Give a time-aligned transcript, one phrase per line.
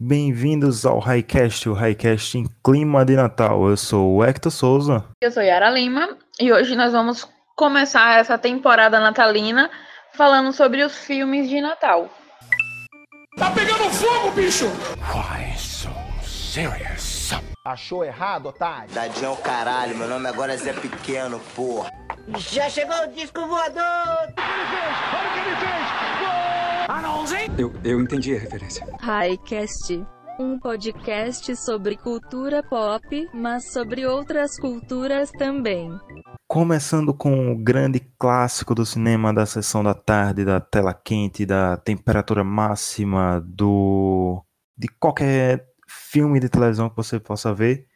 [0.00, 3.68] Bem-vindos ao Highcast, o Highcast em clima de Natal.
[3.68, 5.04] Eu sou o Hector Souza.
[5.20, 9.68] Eu sou Yara Lima e hoje nós vamos começar essa temporada natalina
[10.12, 12.08] falando sobre os filmes de Natal.
[13.36, 14.66] Tá pegando fogo, bicho!
[15.12, 15.90] Why so
[16.22, 17.32] serious?
[17.64, 18.94] Achou errado, otário?
[18.94, 21.90] Tadinho é o caralho, meu nome agora é Zé Pequeno, porra.
[22.36, 24.32] Já chegou o disco voador!
[27.58, 28.86] Eu, eu entendi a referência.
[28.98, 30.06] Highcast,
[30.40, 35.90] um podcast sobre cultura pop, mas sobre outras culturas também.
[36.46, 41.76] Começando com o grande clássico do cinema da sessão da tarde, da tela quente, da
[41.76, 44.42] temperatura máxima do
[44.74, 47.86] de qualquer filme de televisão que você possa ver.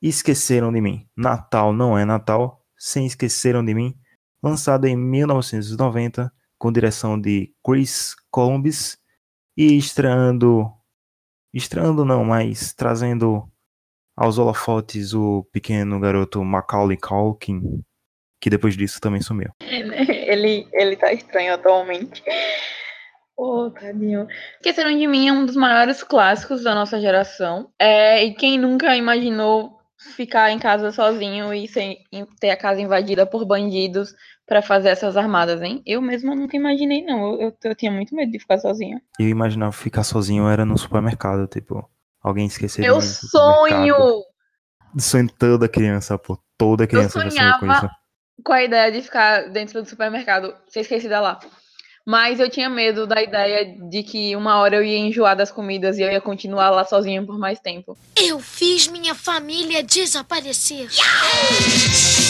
[0.00, 1.04] Esqueceram de mim.
[1.16, 3.92] Natal não é Natal, sem Esqueceram de mim,
[4.40, 8.98] lançado em 1990 com direção de Chris Columbus
[9.56, 10.70] e estreando
[11.52, 13.50] estreando não, mas trazendo
[14.16, 17.82] aos holofotes o pequeno garoto Macaulay Culkin,
[18.40, 19.50] que depois disso também sumiu.
[20.26, 22.20] Ele, ele tá estranho atualmente.
[23.36, 24.26] Oh, tadinho.
[24.56, 27.70] Esqueceram de mim é um dos maiores clássicos da nossa geração.
[27.78, 29.78] É, e quem nunca imaginou
[30.16, 31.98] ficar em casa sozinho e sem,
[32.40, 34.12] ter a casa invadida por bandidos
[34.46, 35.82] para fazer essas armadas, hein?
[35.84, 37.32] Eu mesma nunca imaginei, não.
[37.32, 39.02] Eu, eu, eu, tinha muito medo de ficar sozinha.
[39.18, 41.88] Eu imaginava ficar sozinho era no supermercado, tipo,
[42.22, 44.22] alguém esquecer Meu sonho!
[44.98, 46.38] Sonho toda criança, pô.
[46.56, 48.42] Toda criança eu já sonhou com sonhava isso.
[48.42, 51.38] com a ideia de ficar dentro do supermercado, ser esquecida lá.
[52.06, 55.98] Mas eu tinha medo da ideia de que uma hora eu ia enjoar das comidas
[55.98, 57.98] e eu ia continuar lá sozinha por mais tempo.
[58.16, 60.84] Eu fiz minha família desaparecer.
[60.84, 62.25] Eu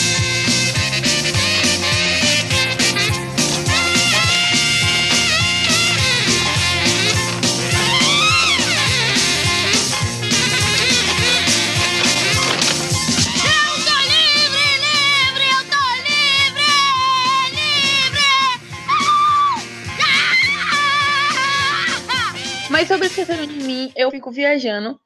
[22.77, 24.99] Mas sobre Esqueceram de Mim, eu fico viajando.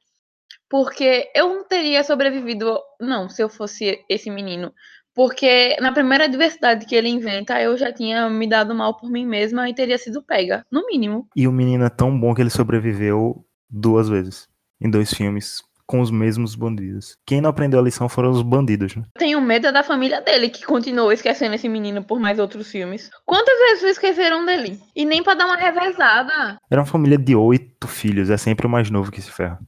[0.68, 4.74] Porque eu não teria sobrevivido, não, se eu fosse esse menino.
[5.14, 9.24] Porque na primeira adversidade que ele inventa, eu já tinha me dado mal por mim
[9.24, 11.26] mesma e teria sido pega, no mínimo.
[11.34, 14.46] E o menino é tão bom que ele sobreviveu duas vezes.
[14.78, 15.62] Em dois filmes.
[15.86, 17.16] Com os mesmos bandidos.
[17.26, 19.02] Quem não aprendeu a lição foram os bandidos, né?
[19.18, 23.10] Tenho medo da família dele, que continuou esquecendo esse menino por mais outros filmes.
[23.26, 24.80] Quantas vezes esqueceram dele?
[24.94, 26.58] E nem pra dar uma revezada.
[26.70, 28.30] Era uma família de oito filhos.
[28.30, 29.58] É sempre o mais novo que se ferra.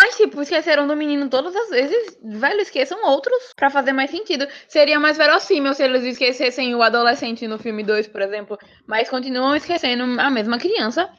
[0.00, 2.16] Mas, tipo, esqueceram do menino todas as vezes.
[2.22, 4.46] Velho, esqueçam outros pra fazer mais sentido.
[4.68, 8.56] Seria mais verossímil se eles esquecessem o adolescente no filme 2, por exemplo.
[8.86, 11.10] Mas continuam esquecendo a mesma criança.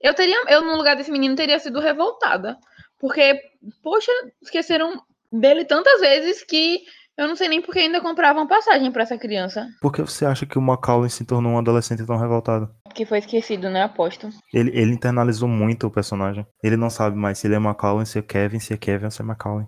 [0.00, 2.56] Eu teria, eu no lugar desse menino teria sido revoltada.
[3.02, 3.38] Porque,
[3.82, 6.80] poxa, esqueceram dele tantas vezes que
[7.18, 9.68] eu não sei nem porque ainda compravam passagem pra essa criança.
[9.80, 12.72] Por que você acha que o Macaulay se tornou um adolescente tão revoltado?
[12.94, 13.82] Que foi esquecido, né?
[13.82, 14.30] Aposto.
[14.54, 16.46] Ele, ele internalizou muito o personagem.
[16.62, 19.10] Ele não sabe mais se ele é Macaulay, se é Kevin, se é Kevin ou
[19.10, 19.66] se é Macaulay.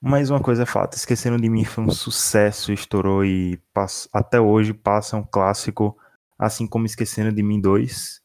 [0.00, 4.40] Mas uma coisa é fato, Esqueceram de Mim foi um sucesso, estourou e pass- até
[4.40, 5.96] hoje passa um clássico,
[6.38, 8.20] assim como Esqueceram de Mim 2.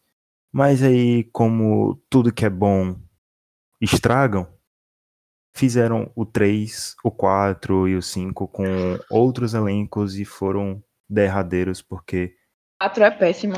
[0.51, 2.95] Mas aí, como tudo que é bom
[3.81, 4.47] estragam,
[5.55, 8.63] fizeram o 3, o 4 e o 5 com
[9.09, 12.35] outros elencos e foram derradeiros, porque
[12.79, 13.55] 4 é péssimo.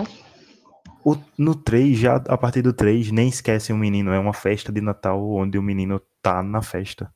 [1.03, 4.11] o- no 3, já a partir do 3, nem esquecem o menino.
[4.11, 7.13] É uma festa de Natal onde o menino tá na festa.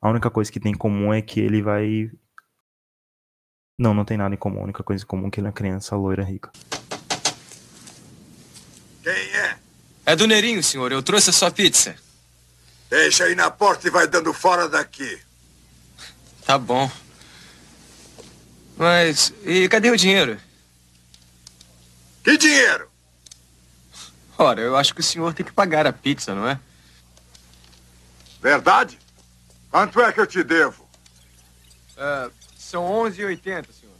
[0.00, 2.10] A única coisa que tem em comum é que ele vai.
[3.78, 4.60] Não, não tem nada em comum.
[4.60, 6.50] A única coisa em comum é que ele é uma criança loira rica.
[9.02, 9.12] Quem
[10.06, 10.16] é?
[10.16, 10.92] Do Neirinho, senhor.
[10.92, 11.96] Eu trouxe a sua pizza.
[12.90, 15.18] Deixa aí na porta e vai dando fora daqui.
[16.44, 16.90] Tá bom.
[18.76, 19.32] Mas.
[19.44, 20.38] E cadê o dinheiro?
[22.22, 22.90] Que dinheiro?
[24.36, 26.58] Ora, eu acho que o senhor tem que pagar a pizza, não é?
[28.40, 28.98] Verdade?
[29.70, 30.88] Quanto é que eu te devo?
[31.96, 33.94] Ah, são 11,80, senhor.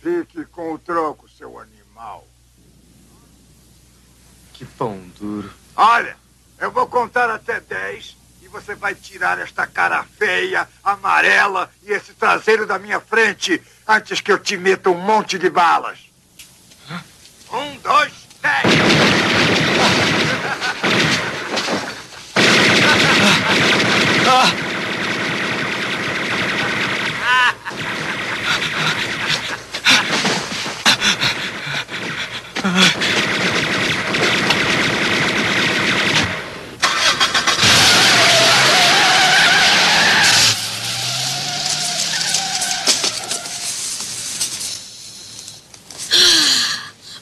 [0.00, 1.58] Fique com o troco, seu
[2.02, 2.26] animal.
[4.52, 5.52] Que pão duro.
[5.76, 6.16] Olha,
[6.58, 12.12] eu vou contar até 10 e você vai tirar esta cara feia, amarela e esse
[12.12, 15.98] traseiro da minha frente antes que eu te meta um monte de balas.
[17.50, 18.62] Um, dois, dez!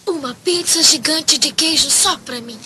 [0.07, 2.57] Uma pizza gigante de queijo só pra mim.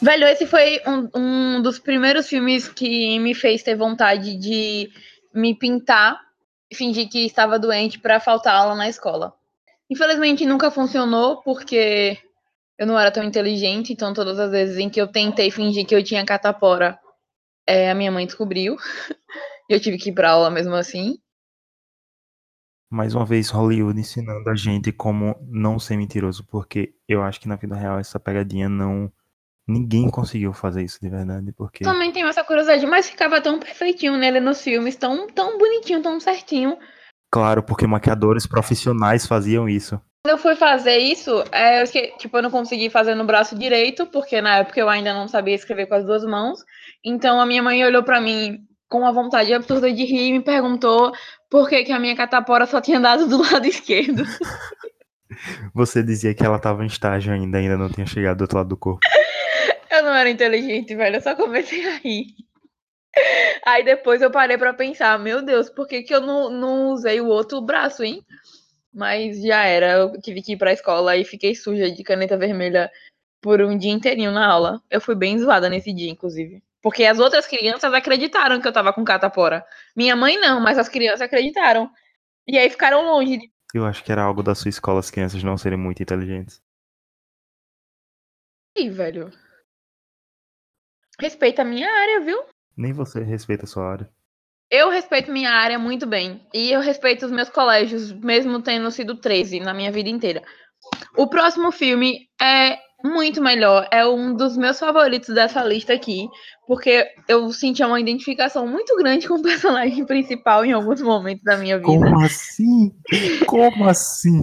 [0.00, 4.90] Velho, esse foi um, um dos primeiros filmes que me fez ter vontade de
[5.34, 6.18] me pintar
[6.70, 9.41] e fingir que estava doente para faltar aula na escola.
[9.90, 12.18] Infelizmente nunca funcionou porque
[12.78, 15.94] eu não era tão inteligente, então todas as vezes em que eu tentei fingir que
[15.94, 16.98] eu tinha catapora,
[17.66, 18.76] é, a minha mãe descobriu.
[19.68, 21.18] e eu tive que ir pra aula mesmo assim.
[22.90, 27.48] Mais uma vez, Hollywood ensinando a gente como não ser mentiroso, porque eu acho que
[27.48, 29.10] na vida real essa pegadinha não.
[29.66, 31.84] Ninguém conseguiu fazer isso de verdade, porque.
[31.84, 36.20] Também tenho essa curiosidade, mas ficava tão perfeitinho nele nos filmes, tão, tão bonitinho, tão
[36.20, 36.76] certinho.
[37.32, 39.98] Claro, porque maquiadores profissionais faziam isso.
[40.22, 41.86] Quando eu fui fazer isso, é, eu,
[42.18, 45.54] tipo, eu não consegui fazer no braço direito, porque na época eu ainda não sabia
[45.54, 46.60] escrever com as duas mãos.
[47.02, 50.44] Então a minha mãe olhou pra mim com uma vontade absurda de rir e me
[50.44, 51.10] perguntou
[51.50, 54.24] por que, que a minha catapora só tinha dado do lado esquerdo.
[55.74, 58.68] Você dizia que ela tava em estágio ainda, ainda não tinha chegado do outro lado
[58.68, 59.00] do corpo.
[59.90, 62.28] Eu não era inteligente, velho, eu só comecei a rir.
[63.64, 67.20] Aí depois eu parei pra pensar, meu Deus, por que, que eu não, não usei
[67.20, 68.24] o outro braço, hein?
[68.92, 72.90] Mas já era, eu tive que ir pra escola e fiquei suja de caneta vermelha
[73.40, 74.82] por um dia inteirinho na aula.
[74.90, 76.62] Eu fui bem zoada nesse dia, inclusive.
[76.82, 79.64] Porque as outras crianças acreditaram que eu tava com catapora.
[79.96, 81.90] Minha mãe não, mas as crianças acreditaram.
[82.46, 85.42] E aí ficaram longe de Eu acho que era algo da sua escola as crianças
[85.42, 86.60] não serem muito inteligentes.
[88.76, 89.30] mim, velho.
[91.18, 92.51] Respeita a minha área, viu?
[92.76, 94.10] Nem você respeita a sua área.
[94.70, 96.40] Eu respeito minha área muito bem.
[96.54, 100.42] E eu respeito os meus colégios, mesmo tendo sido 13 na minha vida inteira.
[101.16, 103.86] O próximo filme é muito melhor.
[103.90, 106.26] É um dos meus favoritos dessa lista aqui.
[106.66, 111.58] Porque eu senti uma identificação muito grande com o personagem principal em alguns momentos da
[111.58, 111.88] minha vida.
[111.88, 112.90] Como assim?
[113.46, 114.40] Como assim?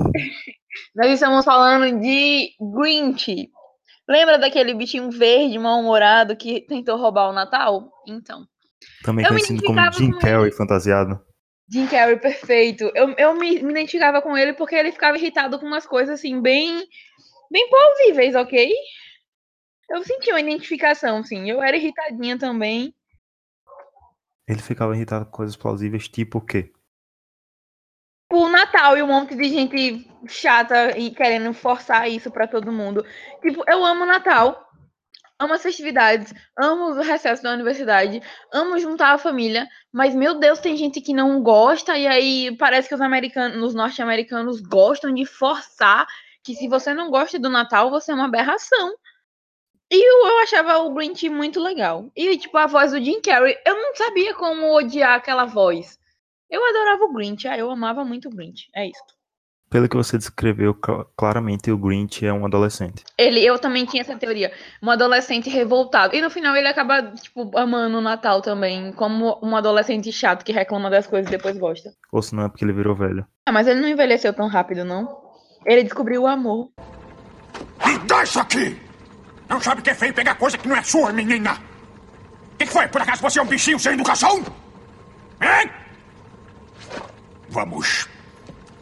[0.95, 3.49] Nós estamos falando de Grinch.
[4.09, 7.91] Lembra daquele bichinho verde, mal-humorado, que tentou roubar o Natal?
[8.07, 8.43] Então.
[9.03, 11.21] Também Eu conhecido como Jim com Carrey fantasiado.
[11.71, 12.91] Jim Carrey, perfeito.
[12.95, 16.41] Eu, eu me, me identificava com ele porque ele ficava irritado com umas coisas assim,
[16.41, 16.83] bem,
[17.51, 18.73] bem plausíveis, ok?
[19.91, 21.47] Eu senti uma identificação, sim.
[21.47, 22.95] Eu era irritadinha também.
[24.47, 26.71] Ele ficava irritado com coisas plausíveis, tipo o quê?
[28.31, 33.03] O Natal e um monte de gente chata e querendo forçar isso pra todo mundo.
[33.41, 34.67] Tipo, eu amo Natal.
[35.41, 38.21] Amo as festividades, amo o recesso da universidade,
[38.51, 42.89] amo juntar a família, mas meu Deus, tem gente que não gosta, e aí parece
[42.89, 46.05] que os americanos, os norte-americanos gostam de forçar
[46.43, 48.93] que se você não gosta do Natal, você é uma aberração.
[49.89, 52.11] E eu, eu achava o Grinch muito legal.
[52.15, 55.97] E, tipo, a voz do Jim Carrey, eu não sabia como odiar aquela voz.
[56.49, 59.03] Eu adorava o Grinch, ah, eu amava muito o Grinch, é isso.
[59.69, 63.03] Pelo que você descreveu, cl- claramente o Grinch é um adolescente.
[63.15, 64.51] Ele, eu também tinha essa teoria.
[64.81, 66.15] Um adolescente revoltado.
[66.15, 68.91] E no final ele acaba, tipo, amando o Natal também.
[68.93, 71.91] Como um adolescente chato que reclama das coisas e depois gosta.
[72.11, 73.27] Ou se não é porque ele virou velho.
[73.47, 75.21] Ah, mas ele não envelheceu tão rápido, não.
[75.63, 76.71] Ele descobriu o amor.
[77.85, 78.75] Me dá isso aqui!
[79.47, 81.53] Não sabe que é feio pegar coisa que não é sua, menina!
[82.53, 82.87] O que, que foi?
[82.87, 84.37] Por acaso você é um bichinho sem educação?
[85.41, 85.69] Hein?
[87.49, 88.07] Vamos.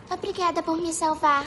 [0.10, 1.44] Obrigada por me salvar.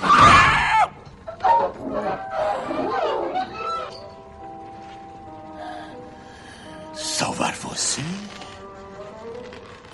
[6.94, 8.02] Salvar você?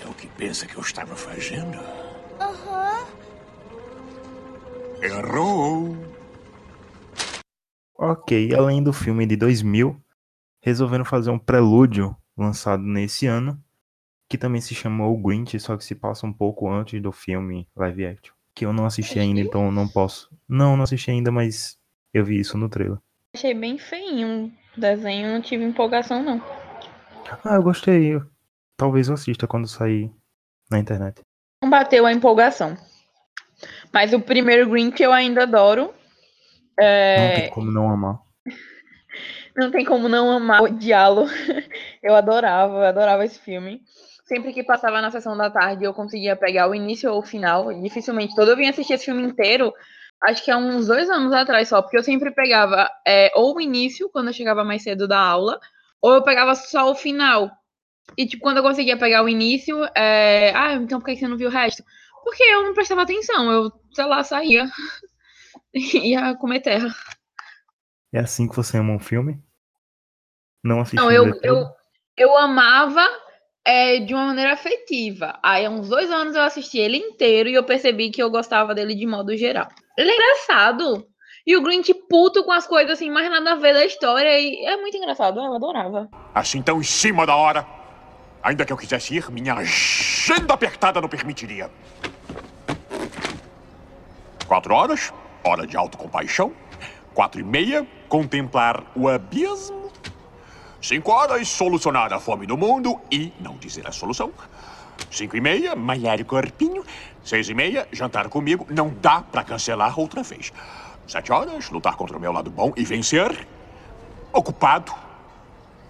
[0.05, 1.79] É o que pensa que eu estava fazendo?
[2.41, 3.07] Aham.
[5.03, 5.97] Errou!
[7.99, 10.01] Ok, além do filme de 2000,
[10.63, 13.63] resolveram fazer um prelúdio lançado nesse ano,
[14.29, 17.69] que também se chamou O Grinch, só que se passa um pouco antes do filme
[17.77, 18.35] live action.
[18.55, 20.31] Que eu não assisti ainda, então eu não posso.
[20.49, 21.77] Não, não assisti ainda, mas
[22.13, 22.99] eu vi isso no trailer.
[23.35, 26.43] Achei bem feinho o desenho, não tive empolgação, não.
[27.45, 28.19] Ah, eu gostei.
[28.77, 30.11] Talvez eu assista quando sair
[30.71, 31.21] na internet.
[31.63, 32.77] Não bateu a empolgação.
[33.93, 35.93] Mas o primeiro Grinch eu ainda adoro.
[36.79, 38.21] Não É, tem como não amar.
[39.57, 41.27] Não tem como não amar odiá-lo.
[42.03, 43.83] Eu adorava, eu adorava esse filme.
[44.27, 47.73] Sempre que passava na sessão da tarde, eu conseguia pegar o início ou o final.
[47.81, 48.35] Dificilmente.
[48.35, 49.73] Todo eu vim assistir esse filme inteiro,
[50.25, 53.61] acho que há uns dois anos atrás só, porque eu sempre pegava é, ou o
[53.61, 55.61] início, quando eu chegava mais cedo da aula,
[56.03, 57.51] ou eu pegava só o final.
[58.17, 60.53] E, tipo, quando eu conseguia pegar o início, é...
[60.55, 61.85] ah, então por que você não viu o resto?
[62.25, 64.69] Porque eu não prestava atenção, eu, sei lá, saía.
[65.73, 66.93] Ia comer terra.
[68.13, 69.41] É assim que você ama um filme?
[70.65, 71.67] Não assistindo Não, eu, eu,
[72.17, 73.07] eu amava
[73.67, 75.39] é, de uma maneira afetiva.
[75.43, 78.73] Aí, há uns dois anos eu assisti ele inteiro e eu percebi que eu gostava
[78.73, 79.67] dele de modo geral.
[79.99, 81.05] Ele é engraçado.
[81.45, 84.39] E o Grinch puto com as coisas assim, mais nada a ver da história.
[84.39, 86.09] E é muito engraçado, eu adorava.
[86.33, 87.67] Assim tão em cima da hora.
[88.41, 91.69] Ainda que eu quisesse ir, minha agenda apertada não permitiria.
[94.47, 95.13] Quatro horas,
[95.45, 96.53] hora de autocompaixão.
[97.13, 99.86] Quatro e meia, contemplar o abismo.
[100.87, 104.31] Cinco horas, solucionar a fome do mundo e não dizer a solução.
[105.11, 106.85] Cinco e meia, malhar o corpinho.
[107.25, 108.65] Seis e meia, jantar comigo.
[108.71, 110.53] Não dá pra cancelar outra vez.
[111.09, 113.49] Sete horas, lutar contra o meu lado bom e vencer.
[114.33, 114.93] Ocupado.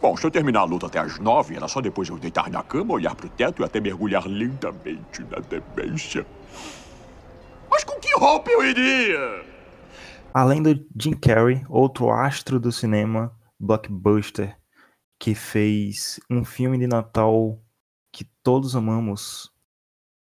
[0.00, 2.62] Bom, se eu terminar a luta até as nove, era só depois eu deitar na
[2.62, 6.24] cama, olhar pro teto e até mergulhar lentamente na demência.
[7.70, 9.44] Mas com que roupa eu iria?
[10.32, 14.56] Além do Jim Carrey, outro astro do cinema, blockbuster,
[15.18, 17.58] que fez um filme de Natal
[18.12, 19.50] que todos amamos,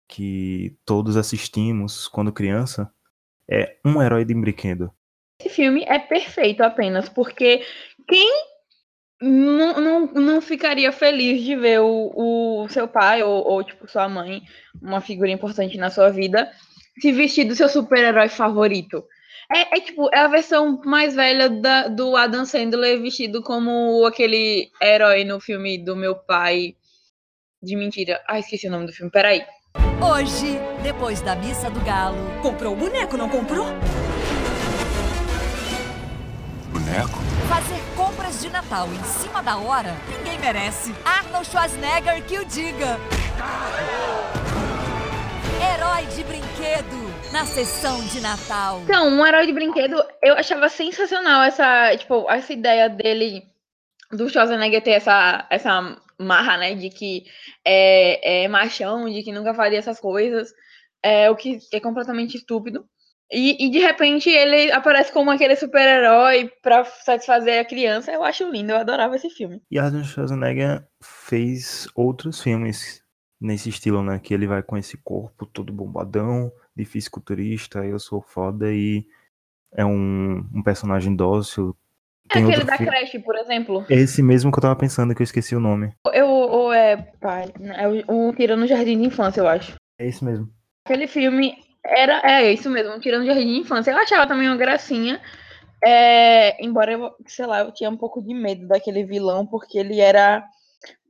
[0.08, 2.92] que todos assistimos quando criança,
[3.50, 4.92] é Um Herói de Brinquedo.
[5.40, 7.66] Esse filme é perfeito apenas porque
[8.08, 8.30] quem
[9.22, 14.08] não, não, não ficaria feliz de ver o, o seu pai ou, ou, tipo, sua
[14.08, 14.42] mãe,
[14.82, 16.52] uma figura importante na sua vida,
[17.00, 19.04] se vestir do seu super-herói favorito.
[19.52, 24.70] É, é, tipo, é a versão mais velha da, do Adam Sandler vestido como aquele
[24.80, 26.76] herói no filme do meu pai.
[27.62, 28.22] De mentira.
[28.28, 29.12] Ah, esqueci o nome do filme.
[29.12, 29.44] Peraí.
[30.02, 32.18] Hoje, depois da missa do galo.
[32.44, 33.66] Comprou o boneco, não comprou?
[36.72, 37.20] Boneco?
[37.50, 40.94] Fazer compras de Natal em cima da hora, ninguém merece.
[41.04, 43.00] Arnold Schwarzenegger que o diga.
[45.60, 46.99] Herói de brinquedo
[47.32, 48.82] na sessão de Natal.
[48.82, 53.44] Então, um herói de brinquedo, eu achava sensacional essa, tipo, essa ideia dele
[54.12, 57.26] do Schwarzenegger ter essa, essa marra, né, de que
[57.64, 60.52] é, é machão, de que nunca faria essas coisas,
[61.04, 62.86] é o que é completamente estúpido.
[63.32, 68.12] E, e, de repente ele aparece como aquele super-herói pra satisfazer a criança.
[68.12, 69.62] Eu acho lindo, eu adorava esse filme.
[69.70, 73.04] E Arnold Schwarzenegger fez outros filmes
[73.40, 74.18] nesse estilo, né?
[74.18, 79.06] Que ele vai com esse corpo todo bombadão, de fisiculturista, eu sou foda e
[79.74, 81.76] é um, um personagem dócil.
[82.30, 82.92] É Tem aquele da filme.
[82.92, 83.86] creche, por exemplo.
[83.90, 85.94] É esse mesmo que eu tava pensando, que eu esqueci o nome.
[86.14, 89.76] Eu, ou é, pai, é um Tira no Jardim de Infância, eu acho.
[90.00, 90.50] É esse mesmo.
[90.86, 93.92] Aquele filme era, é isso mesmo, tirando jardim de infância.
[93.92, 95.22] Eu achava também uma gracinha.
[95.84, 100.00] É, embora eu, sei lá, eu tinha um pouco de medo daquele vilão, porque ele
[100.00, 100.44] era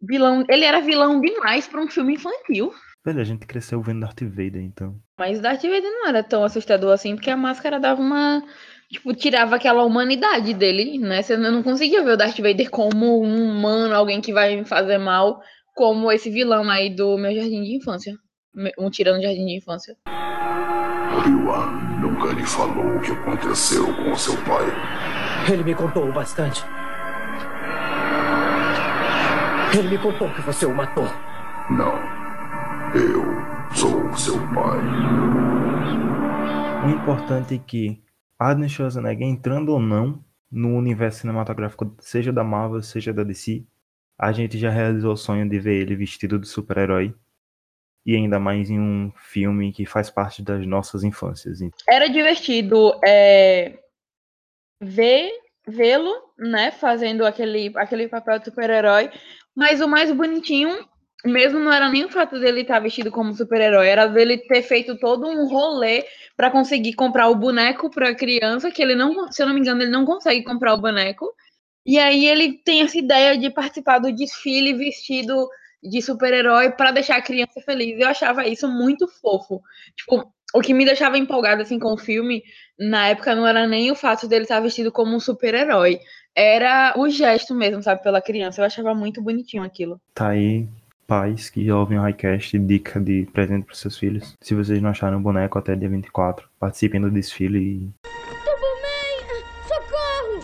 [0.01, 2.71] vilão, ele era vilão demais para um filme infantil.
[3.05, 4.99] Velho, a gente cresceu vendo Darth Vader, então.
[5.17, 8.43] Mas Darth Vader não era tão assustador assim, porque a máscara dava uma.
[8.91, 11.21] Tipo, tirava aquela humanidade dele, né?
[11.21, 14.97] Você não conseguia ver o Darth Vader como um humano, alguém que vai me fazer
[14.97, 15.41] mal,
[15.75, 18.13] como esse vilão aí do meu jardim de infância.
[18.77, 19.95] Um tirando jardim de infância.
[21.17, 24.65] Obi-Wan nunca lhe falou o que aconteceu com seu pai.
[25.51, 26.63] Ele me contou bastante.
[29.77, 31.07] Ele me contou que você o matou.
[31.69, 32.18] Não.
[32.95, 33.23] Eu
[33.75, 34.79] sou seu pai.
[36.85, 38.01] O importante é que
[38.37, 43.63] Arnold Schwarzenegger, entrando ou não no universo cinematográfico, seja da Marvel, seja da DC,
[44.17, 47.13] a gente já realizou o sonho de ver ele vestido de super-herói
[48.05, 51.59] e ainda mais em um filme que faz parte das nossas infâncias.
[51.87, 53.77] Era divertido é,
[54.81, 55.31] ver
[55.67, 59.11] vê-lo, né, fazendo aquele, aquele papel de super-herói,
[59.55, 60.87] mas o mais bonitinho
[61.25, 64.97] mesmo não era nem o fato dele estar vestido como super-herói, era dele ter feito
[64.97, 66.05] todo um rolê
[66.37, 69.59] para conseguir comprar o boneco para a criança, que ele não, se eu não me
[69.59, 71.33] engano, ele não consegue comprar o boneco.
[71.85, 75.49] E aí ele tem essa ideia de participar do desfile vestido
[75.81, 77.99] de super-herói para deixar a criança feliz.
[77.99, 79.61] Eu achava isso muito fofo.
[79.95, 82.43] Tipo, o que me deixava empolgada assim com o filme,
[82.77, 85.99] na época não era nem o fato dele estar vestido como um super-herói,
[86.35, 88.61] era o gesto mesmo, sabe, pela criança.
[88.61, 89.99] Eu achava muito bonitinho aquilo.
[90.13, 90.67] Tá aí,
[91.09, 94.37] pais que ouvem o Highcast, dica de presente para seus filhos.
[94.39, 97.89] Se vocês não acharam o boneco até dia 24, participem do desfile e
[99.67, 100.39] Socorro!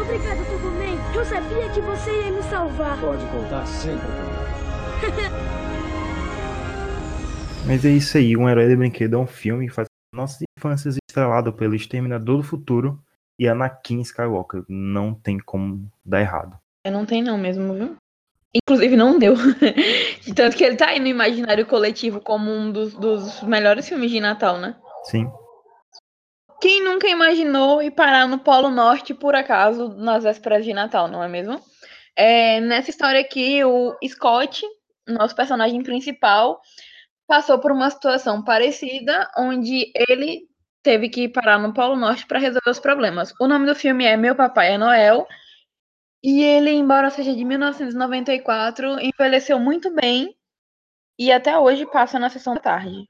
[0.00, 0.96] Obrigada, Turboman.
[1.12, 3.00] Eu sabia que você ia me salvar.
[3.00, 5.60] Pode contar sempre comigo.
[7.66, 10.96] Mas é isso aí, Um Herói de Brinquedo é um filme que faz nossas infâncias
[11.08, 13.02] estrelado pelo Exterminador do Futuro
[13.38, 14.64] e Anakin Skywalker.
[14.68, 16.58] Não tem como dar errado.
[16.84, 17.96] É, não tem não mesmo, viu?
[18.54, 19.34] Inclusive não deu.
[20.22, 24.10] De Tanto que ele tá aí no imaginário coletivo como um dos, dos melhores filmes
[24.10, 24.74] de Natal, né?
[25.04, 25.30] Sim.
[26.60, 31.22] Quem nunca imaginou ir parar no Polo Norte por acaso nas vésperas de Natal, não
[31.22, 31.60] é mesmo?
[32.14, 34.62] É, nessa história aqui, o Scott,
[35.08, 36.60] nosso personagem principal,
[37.30, 40.48] passou por uma situação parecida, onde ele
[40.82, 43.32] teve que parar no Polo Norte para resolver os problemas.
[43.40, 45.28] O nome do filme é Meu Papai é Noel.
[46.24, 50.34] E ele, embora seja de 1994, envelheceu muito bem
[51.16, 53.08] e até hoje passa na sessão da tarde.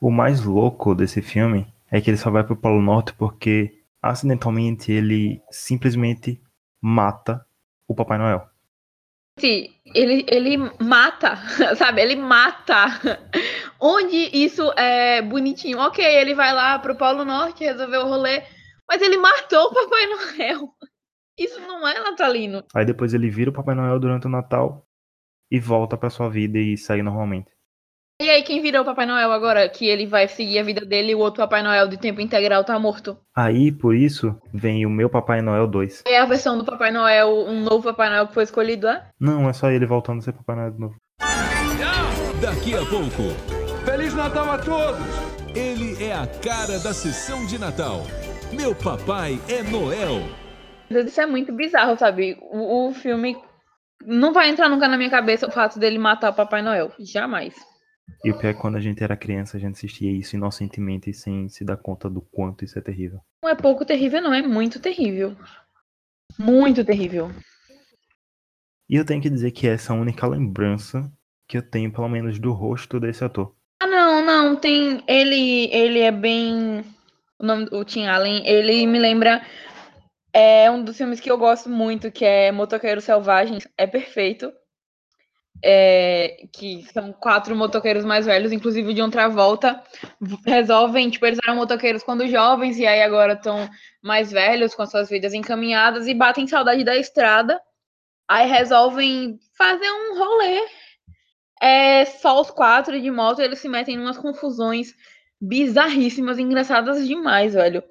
[0.00, 4.90] O mais louco desse filme é que ele só vai pro Polo Norte porque acidentalmente
[4.90, 6.42] ele simplesmente
[6.82, 7.46] mata
[7.86, 8.55] o Papai Noel.
[9.38, 11.36] Sim, ele, ele mata,
[11.76, 12.00] sabe?
[12.00, 12.86] Ele mata.
[13.78, 15.78] Onde isso é bonitinho.
[15.78, 18.42] Ok, ele vai lá pro Polo Norte resolver o rolê,
[18.88, 20.74] mas ele matou o Papai Noel.
[21.38, 22.64] Isso não é natalino.
[22.74, 24.88] Aí depois ele vira o Papai Noel durante o Natal
[25.50, 27.55] e volta pra sua vida e segue normalmente.
[28.18, 29.68] E aí, quem virou o Papai Noel agora?
[29.68, 32.64] Que ele vai seguir a vida dele e o outro Papai Noel de tempo integral
[32.64, 33.18] tá morto.
[33.34, 36.04] Aí, por isso, vem o meu Papai Noel 2.
[36.06, 39.06] É a versão do Papai Noel, um novo Papai Noel que foi escolhido, é?
[39.20, 40.94] Não, é só ele voltando a ser Papai Noel de novo.
[42.40, 43.84] Daqui a pouco.
[43.84, 45.36] Feliz Natal a todos!
[45.54, 48.02] Ele é a cara da sessão de Natal.
[48.50, 50.22] Meu papai é Noel.
[50.88, 52.38] Isso é muito bizarro, sabe?
[52.40, 53.36] O, o filme
[54.04, 56.92] não vai entrar nunca na minha cabeça o fato dele matar o Papai Noel.
[56.98, 57.54] Jamais.
[58.24, 61.12] E o pior é que quando a gente era criança, a gente assistia isso inocentemente
[61.12, 63.20] sem se dar conta do quanto isso é terrível.
[63.42, 65.36] Não é pouco terrível, não, é muito terrível.
[66.38, 67.30] Muito terrível.
[68.88, 71.10] E eu tenho que dizer que essa é a única lembrança
[71.48, 73.54] que eu tenho, pelo menos, do rosto desse ator.
[73.80, 75.02] Ah, não, não, tem.
[75.06, 76.84] Ele, ele é bem.
[77.38, 79.44] O nome do Tim Allen, ele me lembra.
[80.32, 83.66] É um dos filmes que eu gosto muito, que é Motoqueiros Selvagens.
[83.76, 84.52] É perfeito.
[85.62, 89.82] É, que são quatro motoqueiros mais velhos, inclusive de outra volta,
[90.44, 93.68] resolvem, tipo, eles eram motoqueiros quando jovens e aí agora estão
[94.02, 97.60] mais velhos com suas vidas encaminhadas e batem saudade da estrada.
[98.28, 100.60] Aí resolvem fazer um rolê.
[101.60, 104.94] É só os quatro de moto, eles se metem em umas confusões
[105.40, 107.82] bizarríssimas, engraçadas demais, velho.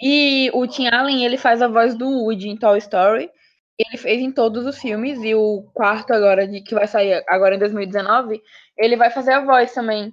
[0.00, 3.30] E o Tim Allen, ele faz a voz do Woody em Toy Story.
[3.78, 7.56] Ele fez em todos os filmes e o quarto agora de que vai sair agora
[7.56, 8.40] em 2019,
[8.78, 10.12] ele vai fazer a voz também.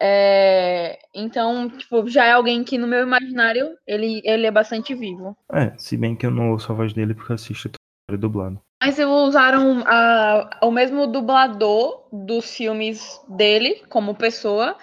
[0.00, 5.36] É, então, tipo, já é alguém que no meu imaginário ele, ele é bastante vivo.
[5.50, 7.70] É, se bem que eu não ouço a voz dele porque eu assisto
[8.08, 8.60] Toy dublado.
[8.82, 14.76] Mas usaram a, o mesmo dublador dos filmes dele como pessoa.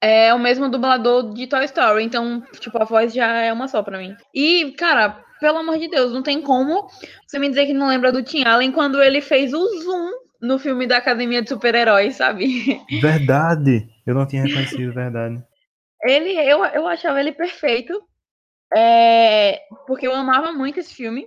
[0.00, 2.04] É o mesmo dublador de Toy Story.
[2.04, 4.16] Então, tipo, a voz já é uma só pra mim.
[4.34, 6.88] E, cara, pelo amor de Deus, não tem como
[7.26, 10.58] você me dizer que não lembra do Tim Allen quando ele fez o Zoom no
[10.58, 12.80] filme da Academia de Super-Heróis, sabe?
[13.02, 13.86] Verdade!
[14.06, 15.44] Eu não tinha reconhecido, verdade.
[16.02, 17.92] Ele, eu, eu achava ele perfeito.
[18.74, 21.26] É, porque eu amava muito esse filme.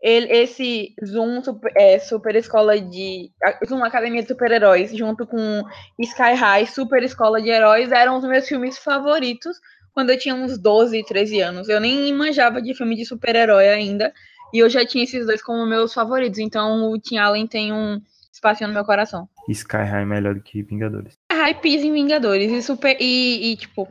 [0.00, 3.32] Ele, esse Zoom super, é, super Escola de.
[3.68, 5.64] Zoom Academia de Super-Heróis, junto com
[5.98, 9.56] Sky High, Super Escola de Heróis, eram os meus filmes favoritos
[9.96, 11.68] quando eu tinha uns 12, 13 anos.
[11.70, 14.12] Eu nem manjava de filme de super-herói ainda.
[14.52, 16.38] E eu já tinha esses dois como meus favoritos.
[16.38, 17.98] Então o Tim Allen tem um
[18.30, 19.26] espaço no meu coração.
[19.48, 21.14] Sky High é melhor do que Vingadores.
[21.62, 22.52] Pisa em Vingadores.
[22.52, 23.88] E, super, e, e, tipo,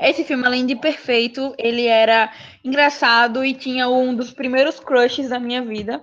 [0.00, 2.32] esse filme, além de perfeito, ele era
[2.64, 6.02] engraçado e tinha um dos primeiros crushes da minha vida.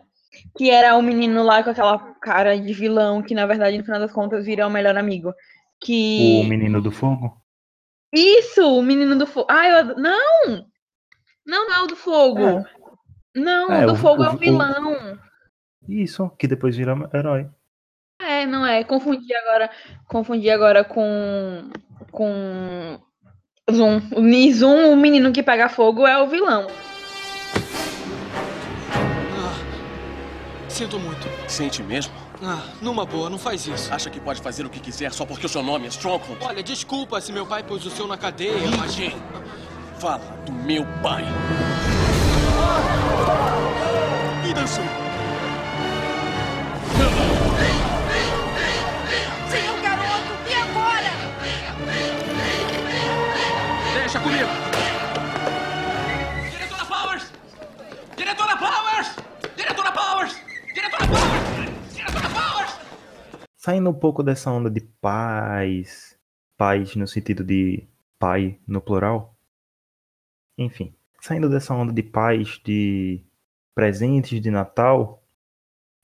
[0.55, 3.99] Que era o menino lá com aquela cara de vilão, que na verdade, no final
[3.99, 5.33] das contas, vira o melhor amigo.
[5.81, 6.39] Que...
[6.43, 7.35] O menino do fogo?
[8.13, 9.47] Isso, o menino do fogo.
[9.49, 9.97] Ah, eu...
[9.97, 10.65] não!
[11.45, 12.41] Não, não é o do fogo.
[12.41, 12.63] É.
[13.35, 15.19] Não, é, o do o, fogo o, é o vilão.
[15.87, 17.49] Isso, que depois vira herói.
[18.21, 18.83] É, não é.
[18.83, 19.69] Confundi agora,
[20.07, 21.69] confundi agora com
[22.11, 22.99] com
[23.71, 24.01] Zoom.
[24.15, 26.67] O Nizum, o menino que pega fogo, é o vilão.
[30.79, 31.27] Sinto muito.
[31.47, 32.13] Sente mesmo?
[32.41, 33.93] Ah, numa boa, não faz isso.
[33.93, 36.41] Acha que pode fazer o que quiser só porque o seu nome é Stronghold?
[36.41, 38.95] Olha, desculpa se meu pai pôs o seu na cadeia, mas...
[39.99, 41.25] Fala do meu pai.
[44.49, 44.85] E dançou.
[49.51, 51.11] Senhor garoto, e agora?
[53.95, 54.58] Deixa comigo.
[63.69, 66.17] Saindo um pouco dessa onda de pais,
[66.57, 69.37] pais no sentido de pai no plural.
[70.57, 73.23] Enfim, saindo dessa onda de pais, de
[73.75, 75.23] presentes de Natal,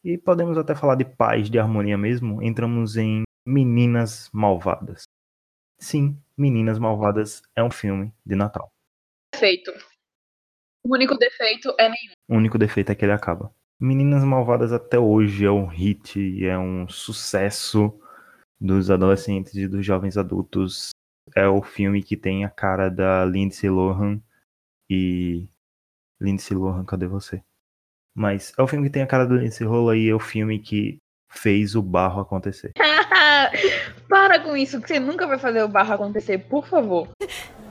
[0.03, 5.01] e podemos até falar de pais de harmonia mesmo, entramos em Meninas Malvadas.
[5.79, 8.69] Sim, Meninas Malvadas é um filme de Natal.
[9.33, 9.71] defeito.
[10.83, 12.13] O único defeito é nenhum.
[12.29, 13.51] O único defeito é que ele acaba.
[13.79, 17.93] Meninas Malvadas até hoje é um hit, é um sucesso
[18.59, 20.91] dos adolescentes e dos jovens adultos.
[21.35, 24.21] É o filme que tem a cara da Lindsay Lohan
[24.89, 25.47] e.
[26.21, 27.43] Lindsay Lohan, cadê você?
[28.15, 30.57] Mas é o filme que tem a cara do Lindsay Lohan e é o filme
[30.59, 30.97] que
[31.29, 32.71] fez o barro acontecer.
[34.07, 37.09] Para com isso, que você nunca vai fazer o barro acontecer, por favor.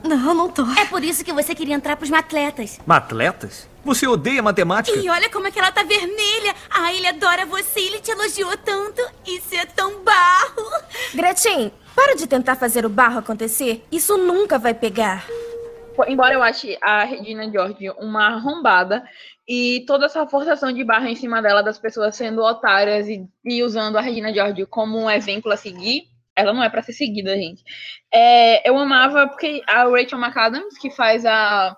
[0.05, 0.63] Não, não tô.
[0.79, 2.79] É por isso que você queria entrar pros matletas.
[2.85, 3.67] Matletas?
[3.83, 4.97] Você odeia matemática?
[4.97, 6.55] E olha como é que ela tá vermelha.
[6.69, 9.01] Ah, ele adora você, ele te elogiou tanto.
[9.25, 10.63] Isso é tão barro.
[11.13, 13.83] Gretchen, para de tentar fazer o barro acontecer.
[13.91, 15.25] Isso nunca vai pegar.
[16.07, 19.03] Embora eu ache a Regina George uma arrombada
[19.47, 23.63] e toda essa forçação de barra em cima dela das pessoas sendo otárias e, e
[23.63, 27.35] usando a Regina George como um exemplo a seguir, ela não é para ser seguida,
[27.35, 27.63] gente.
[28.11, 31.75] É, eu amava porque a Rachel McAdams, que faz a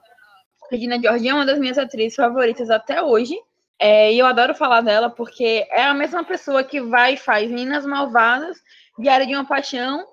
[0.71, 3.35] Regina George, é uma das minhas atrizes favoritas até hoje.
[3.79, 7.51] É, e eu adoro falar dela porque é a mesma pessoa que vai e faz
[7.51, 8.57] Minas Malvadas,
[8.97, 10.03] Diário de uma Paixão,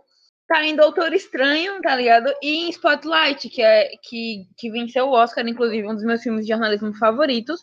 [0.46, 2.30] tá em Doutor Estranho, tá ligado?
[2.42, 6.44] E em Spotlight, que, é, que, que venceu o Oscar, inclusive, um dos meus filmes
[6.44, 7.62] de jornalismo favoritos.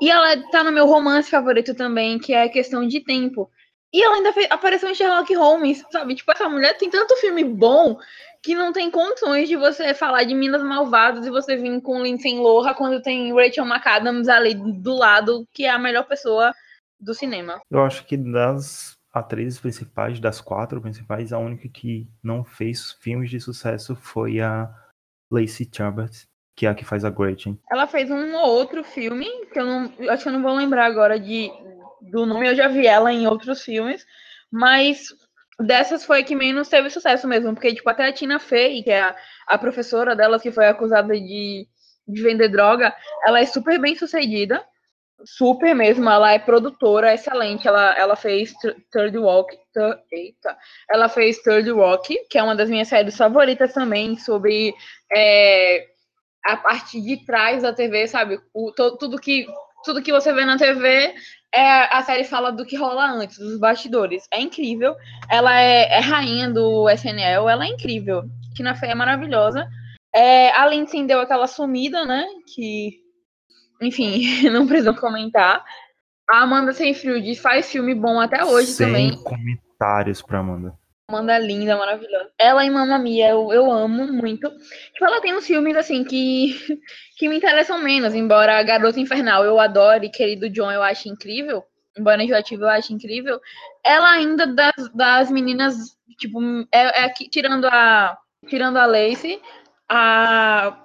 [0.00, 3.50] E ela tá no meu romance favorito também, que é Questão de Tempo.
[3.94, 6.16] E ela ainda fez, apareceu em Sherlock Holmes, sabe?
[6.16, 7.96] Tipo, essa mulher tem tanto filme bom
[8.42, 12.34] que não tem condições de você falar de Minas Malvadas e você vir com Lindsay
[12.34, 16.52] Lohan quando tem Rachel McAdams ali do lado, que é a melhor pessoa
[16.98, 17.60] do cinema.
[17.70, 23.30] Eu acho que das atrizes principais, das quatro principais, a única que não fez filmes
[23.30, 24.68] de sucesso foi a
[25.30, 26.26] Lacey Chabert,
[26.56, 27.58] que é a que faz a Gretchen.
[27.70, 29.92] Ela fez um ou outro filme, que eu não.
[30.10, 31.50] Acho que eu não vou lembrar agora de,
[32.10, 34.04] do nome, eu já vi ela em outros filmes,
[34.50, 35.08] mas
[35.58, 39.02] dessas foi que menos teve sucesso mesmo, porque, tipo, até a Tina Fey, que é
[39.02, 41.66] a, a professora dela que foi acusada de,
[42.06, 42.94] de vender droga,
[43.26, 44.64] ela é super bem sucedida,
[45.24, 48.52] super mesmo, ela é produtora excelente, ela, ela fez
[48.92, 49.16] Third
[49.72, 50.56] third, eita,
[50.90, 54.74] ela fez Third Rock, que é uma das minhas séries favoritas também, sobre
[55.12, 55.86] é,
[56.44, 59.46] a parte de trás da TV, sabe, o, to, tudo que
[59.84, 61.14] tudo que você vê na TV
[61.54, 64.26] é, a série fala do que rola antes, dos bastidores.
[64.32, 64.96] É incrível.
[65.30, 68.24] Ela é, é rainha do SNL, ela é incrível.
[68.54, 69.68] Tina Fey é maravilhosa.
[70.12, 72.26] É, a Lindsay deu aquela sumida, né?
[72.54, 73.00] Que,
[73.80, 75.64] enfim, não precisa comentar.
[76.30, 79.22] A Amanda Seyfried faz filme bom até hoje Sem também.
[79.22, 80.74] comentários pra Amanda.
[81.08, 82.30] Amanda linda, maravilhosa.
[82.38, 84.48] Ela e Mamma Mia, eu, eu amo muito.
[84.92, 86.56] Tipo, ela tem uns filmes, assim, que,
[87.18, 88.14] que me interessam menos.
[88.14, 91.62] Embora Garota Infernal eu adore, Querido John eu acho incrível.
[91.96, 93.40] Embora enjoativo eu acho incrível.
[93.84, 95.76] Ela ainda, das, das meninas,
[96.18, 96.40] tipo,
[96.72, 99.40] é, é tirando a tirando a Lacey,
[99.88, 100.78] a,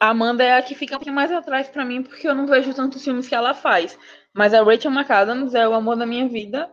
[0.00, 2.74] Amanda é a que fica um pouquinho mais atrás pra mim, porque eu não vejo
[2.74, 3.96] tantos filmes que ela faz.
[4.34, 6.66] Mas a Rachel McAdams é o amor da minha vida.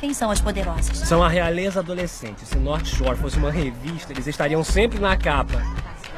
[0.00, 0.98] Quem são as poderosas?
[0.98, 2.44] São a realeza adolescente.
[2.44, 5.62] Se North Shore fosse uma revista, eles estariam sempre na capa.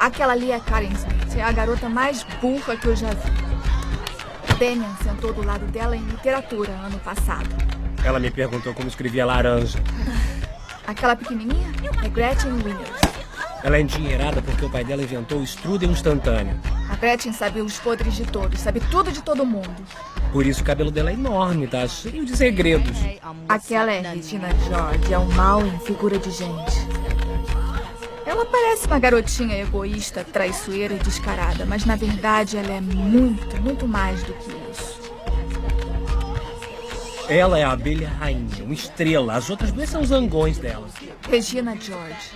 [0.01, 1.37] Aquela ali é Karen Smith.
[1.37, 4.57] É a garota mais burra que eu já vi.
[4.59, 7.51] Damian sentou do lado dela em literatura ano passado.
[8.03, 9.79] Ela me perguntou como escrevia laranja.
[10.87, 11.69] Aquela pequenininha
[12.03, 13.26] é Gretchen Winners.
[13.62, 16.59] Ela é endinheirada porque o pai dela inventou o strudel instantâneo.
[16.90, 19.75] A Gretchen sabe os podres de todos, sabe tudo de todo mundo.
[20.33, 22.97] Por isso o cabelo dela é enorme, tá cheio de segredos.
[23.49, 26.77] Aquela é Regina George, é um mal em figura de gente.
[28.27, 33.87] Ela parece uma garotinha egoísta, traiçoeira e descarada, mas na verdade ela é muito, muito
[33.87, 34.65] mais do que isso.
[37.29, 39.35] Ela é a abelha rainha, uma estrela.
[39.35, 40.87] As outras duas são os zangões dela.
[41.29, 42.31] Regina George.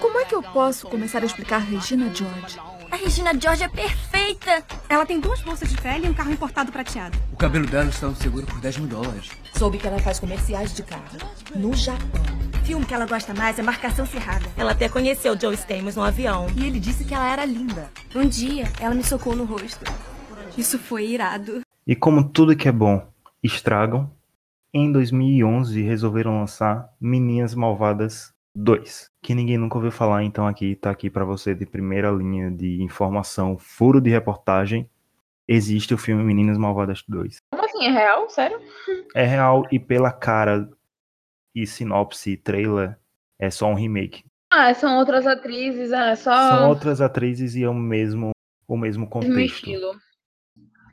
[0.00, 2.58] Como é que eu posso começar a explicar Regina George?
[2.90, 4.64] A Regina George é perfeita.
[4.88, 7.16] Ela tem duas bolsas de pele e um carro importado prateado.
[7.32, 9.30] O cabelo dela está no seguro por 10 mil dólares.
[9.56, 11.04] Soube que ela faz comerciais de carro.
[11.54, 12.22] No Japão.
[12.60, 14.46] O filme que ela gosta mais é Marcação Cerrada.
[14.56, 16.48] Ela até conheceu Joe Stamos no avião.
[16.56, 17.88] E ele disse que ela era linda.
[18.12, 19.84] Um dia, ela me socou no rosto.
[20.58, 21.60] Isso foi irado.
[21.86, 23.06] E como tudo que é bom
[23.40, 24.10] estragam,
[24.76, 30.90] em 2011 resolveram lançar Meninas Malvadas 2, que ninguém nunca ouviu falar, então aqui tá
[30.90, 34.88] aqui para você de primeira linha de informação, furo de reportagem.
[35.48, 37.38] Existe o filme Meninas Malvadas 2.
[37.50, 37.86] Como assim?
[37.86, 38.28] É real?
[38.28, 38.60] Sério?
[39.14, 40.68] É real e pela cara
[41.54, 42.98] e sinopse e trailer
[43.38, 44.24] é só um remake.
[44.50, 46.50] Ah, são outras atrizes, é só.
[46.50, 48.30] São outras atrizes e é o mesmo,
[48.68, 49.34] o mesmo contexto.
[49.34, 50.05] Mesmo estilo.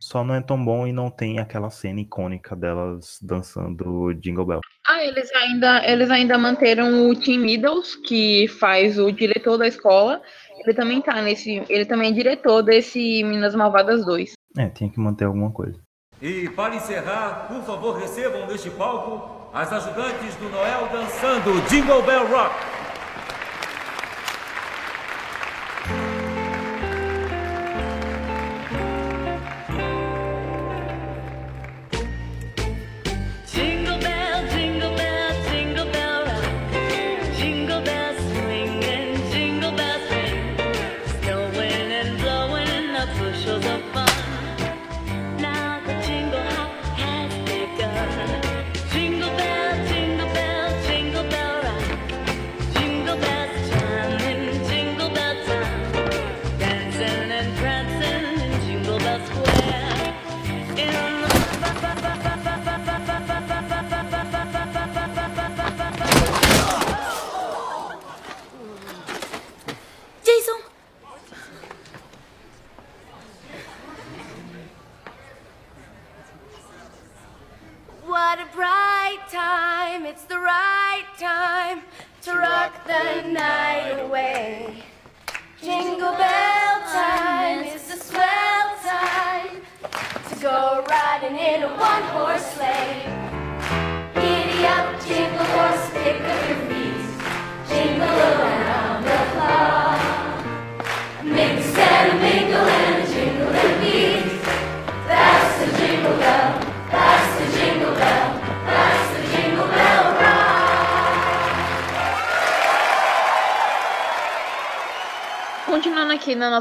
[0.03, 4.59] Só não é tão bom e não tem aquela cena icônica delas dançando Jingle Bell.
[4.85, 10.21] Ah, eles ainda, eles ainda manteram o Tim Meadows, que faz o diretor da escola.
[10.59, 11.63] Ele também tá nesse.
[11.69, 14.33] Ele também é diretor desse Minas Malvadas 2.
[14.57, 15.79] É, tinha que manter alguma coisa.
[16.21, 22.27] E para encerrar, por favor, recebam neste palco as ajudantes do Noel dançando Jingle Bell
[22.27, 22.82] Rock.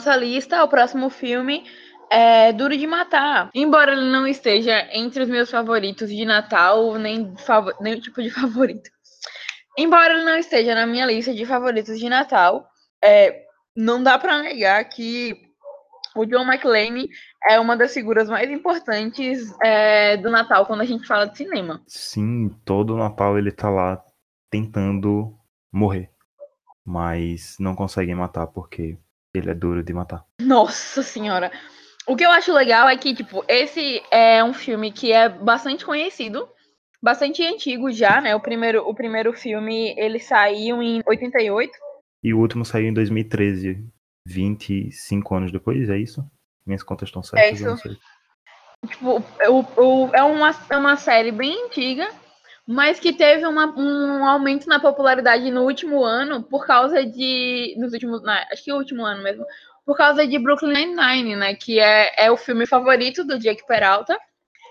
[0.03, 1.65] Nossa lista, o próximo filme
[2.11, 3.51] é Duro de Matar.
[3.55, 7.69] Embora ele não esteja entre os meus favoritos de Natal, nem, fav
[8.01, 8.91] tipo de favorito.
[9.79, 12.67] Embora ele não esteja na minha lista de favoritos de Natal,
[13.01, 13.45] é,
[13.77, 15.41] não dá pra negar que
[16.17, 17.09] o John McClane
[17.49, 21.81] é uma das figuras mais importantes é, do Natal quando a gente fala de cinema.
[21.87, 24.03] Sim, todo Natal ele tá lá
[24.51, 25.33] tentando
[25.73, 26.11] morrer.
[26.85, 28.99] Mas não consegue matar porque
[29.35, 30.25] ele é duro de matar.
[30.40, 31.51] Nossa senhora.
[32.07, 35.85] O que eu acho legal é que, tipo, esse é um filme que é bastante
[35.85, 36.49] conhecido,
[37.01, 38.35] bastante antigo já, né?
[38.35, 41.73] O primeiro, o primeiro filme, ele saiu em 88.
[42.25, 43.85] E o último saiu em 2013,
[44.27, 46.25] 25 anos depois, é isso?
[46.66, 47.99] Minhas contas estão certas, É isso.
[48.88, 52.09] Tipo, o, o, é, uma, é uma série bem antiga,
[52.73, 57.75] mas que teve uma, um aumento na popularidade no último ano por causa de.
[57.79, 58.23] Nos últimos.
[58.23, 59.45] na- acho que o último ano mesmo.
[59.85, 61.55] Por causa de Brooklyn Nine-Nine, né?
[61.55, 64.17] Que é, é o filme favorito do Jake Peralta.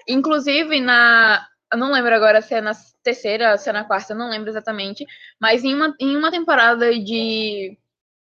[0.07, 1.45] Inclusive, na.
[1.71, 2.71] Eu não lembro agora se é na
[3.03, 5.05] terceira, se é na quarta, não lembro exatamente.
[5.39, 7.77] Mas em uma, em uma temporada de,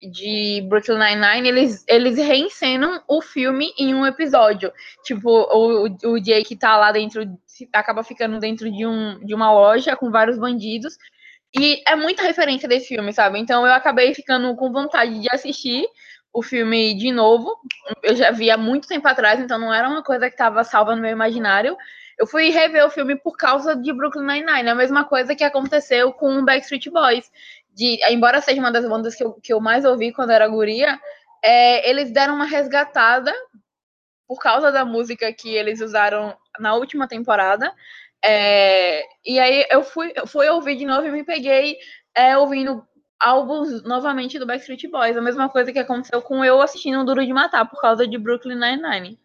[0.02, 4.72] de Brooklyn Nine-Nine, eles, eles reencenam o filme em um episódio.
[5.04, 7.24] Tipo, o- o Jake tá lá dentro,
[7.72, 10.96] acaba ficando dentro de, um, de uma loja com vários bandidos.
[11.58, 13.38] E é muita referência desse filme, sabe?
[13.38, 15.86] Então eu acabei ficando com vontade de assistir
[16.32, 17.54] o filme de novo.
[18.02, 20.96] Eu já vi há muito tempo atrás, então não era uma coisa que estava salva
[20.96, 21.76] no meu imaginário.
[22.18, 26.12] Eu fui rever o filme por causa de Brooklyn Nine-Nine, a mesma coisa que aconteceu
[26.12, 27.30] com Backstreet Boys.
[27.74, 30.98] De, embora seja uma das bandas que eu, que eu mais ouvi quando era guria,
[31.42, 33.32] é, eles deram uma resgatada
[34.32, 37.70] por causa da música que eles usaram na última temporada.
[38.24, 41.76] É, e aí eu fui, eu fui ouvir de novo e me peguei
[42.16, 42.82] é, ouvindo
[43.20, 45.18] álbuns novamente do Backstreet Boys.
[45.18, 48.16] A mesma coisa que aconteceu com eu assistindo o Duro de Matar por causa de
[48.16, 49.18] Brooklyn Nine-Nine.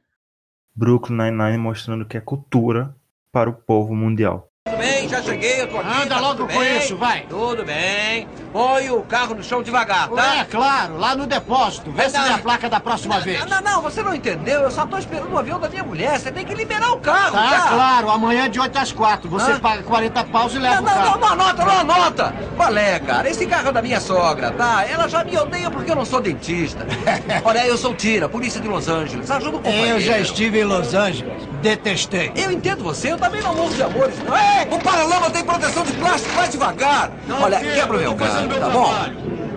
[0.75, 2.93] Brooklyn Nine-Nine mostrando que é cultura
[3.31, 4.49] para o povo mundial.
[4.65, 5.89] Tudo bem, já cheguei, eu tô aqui.
[5.89, 6.77] Anda tá logo com bem.
[6.79, 7.25] isso, vai.
[7.27, 8.27] Tudo bem.
[8.57, 10.37] Põe o carro no chão devagar, tá?
[10.37, 11.91] É, claro, lá no depósito.
[11.91, 12.39] Vê se Não, vê a não.
[12.39, 13.45] placa da próxima vez.
[13.45, 14.61] Não, não, você não entendeu.
[14.61, 16.19] Eu só tô esperando o avião da minha mulher.
[16.19, 17.67] Você tem que liberar o carro, Tá, tá?
[17.69, 19.29] claro, amanhã de 8 às 4.
[19.29, 19.59] Você Hã?
[19.59, 21.11] paga 40 paus e leva Não, o não, carro.
[21.11, 22.35] não, não anota, não anota!
[22.55, 23.29] Qual é, cara?
[23.29, 24.83] Esse carro é da minha sogra, tá?
[24.89, 26.83] Ela já me odeia porque eu não sou dentista.
[27.45, 29.29] Olha, eu sou Tira, polícia de Los Angeles.
[29.29, 29.97] Ajuda o companheiro.
[29.97, 31.43] Eu já estive em Los Angeles.
[31.61, 32.31] Detestei.
[32.35, 34.15] Eu entendo você, eu também não morro de amores.
[34.23, 34.67] Não é?
[34.71, 37.11] O paralama tem proteção de plástico, vai devagar.
[37.39, 38.89] Olha, quebra o meu carro, tá bom?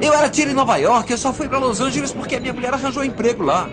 [0.00, 2.52] Eu era tiro em Nova York, eu só fui pra Los Angeles porque a minha
[2.52, 3.68] mulher arranjou emprego lá.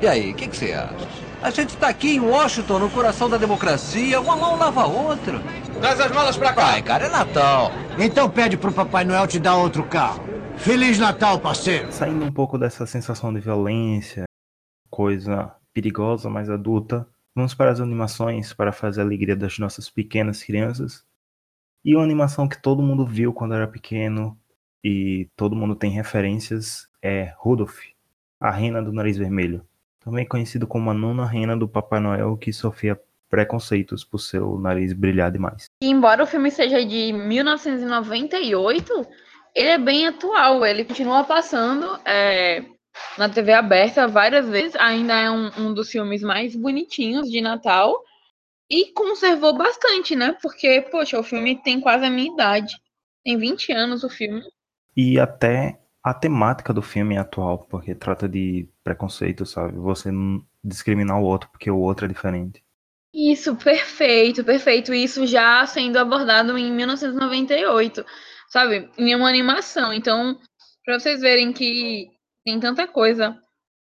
[0.00, 1.08] E aí, o que, que você acha?
[1.42, 5.40] A gente tá aqui em Washington, no coração da democracia, uma mão lava a outra.
[5.80, 6.66] Traz as malas pra cá.
[6.66, 7.70] Ai, cara, é Natal.
[7.98, 10.22] Então pede pro Papai Noel te dar outro carro.
[10.56, 11.90] Feliz Natal, parceiro.
[11.92, 14.24] Saindo um pouco dessa sensação de violência,
[14.90, 20.42] coisa perigosa, mais adulta, vamos para as animações para fazer a alegria das nossas pequenas
[20.42, 21.04] crianças.
[21.84, 24.38] E uma animação que todo mundo viu quando era pequeno
[24.82, 27.80] e todo mundo tem referências é Rudolph,
[28.40, 29.64] a rena do nariz vermelho.
[30.00, 34.92] Também conhecido como a nona rena do Papai Noel que sofria preconceitos por seu nariz
[34.92, 35.66] brilhar demais.
[35.82, 39.06] E embora o filme seja de 1998,
[39.54, 40.66] ele é bem atual.
[40.66, 42.64] Ele continua passando é,
[43.16, 44.74] na TV aberta várias vezes.
[44.76, 48.02] Ainda é um, um dos filmes mais bonitinhos de Natal.
[48.68, 50.36] E conservou bastante, né?
[50.40, 52.76] Porque, poxa, o filme tem quase a minha idade.
[53.24, 54.42] Tem 20 anos o filme.
[54.96, 59.76] E até a temática do filme atual, porque trata de preconceito, sabe?
[59.78, 60.10] Você
[60.62, 62.62] discriminar o outro porque o outro é diferente.
[63.12, 64.94] Isso, perfeito, perfeito.
[64.94, 68.04] Isso já sendo abordado em 1998,
[68.48, 68.88] sabe?
[68.96, 69.92] Em uma animação.
[69.92, 70.38] Então,
[70.84, 72.08] para vocês verem que
[72.44, 73.36] tem tanta coisa,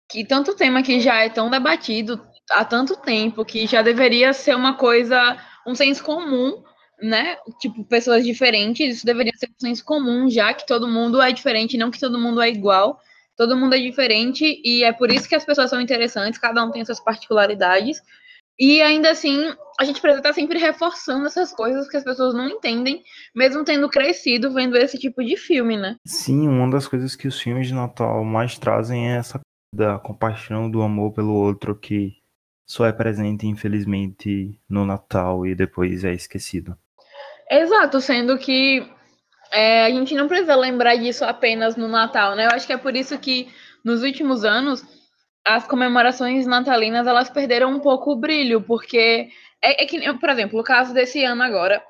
[0.10, 4.55] que tanto tema que já é tão debatido há tanto tempo, que já deveria ser
[4.55, 6.63] uma coisa, um senso comum,
[7.01, 7.38] né?
[7.60, 11.77] Tipo, pessoas diferentes, isso deveria ser um senso comum, já que todo mundo é diferente,
[11.77, 12.99] não que todo mundo é igual.
[13.36, 16.71] Todo mundo é diferente e é por isso que as pessoas são interessantes, cada um
[16.71, 18.01] tem suas particularidades.
[18.60, 22.49] E ainda assim, a gente precisa estar sempre reforçando essas coisas que as pessoas não
[22.49, 23.03] entendem,
[23.36, 25.95] mesmo tendo crescido vendo esse tipo de filme, né?
[26.03, 29.39] Sim, uma das coisas que os filmes de Natal mais trazem é essa
[29.71, 32.17] da compaixão, do amor pelo outro que
[32.67, 36.75] só é presente, infelizmente, no Natal e depois é esquecido.
[37.49, 38.86] Exato, sendo que
[39.51, 42.45] é, a gente não precisa lembrar disso apenas no Natal, né?
[42.45, 43.47] Eu acho que é por isso que
[43.83, 44.83] nos últimos anos
[45.45, 49.29] as comemorações natalinas elas perderam um pouco o brilho, porque
[49.63, 51.81] é, é que, por exemplo, o caso desse ano agora,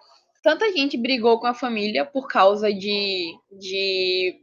[0.44, 4.36] tanta gente brigou com a família por causa de, de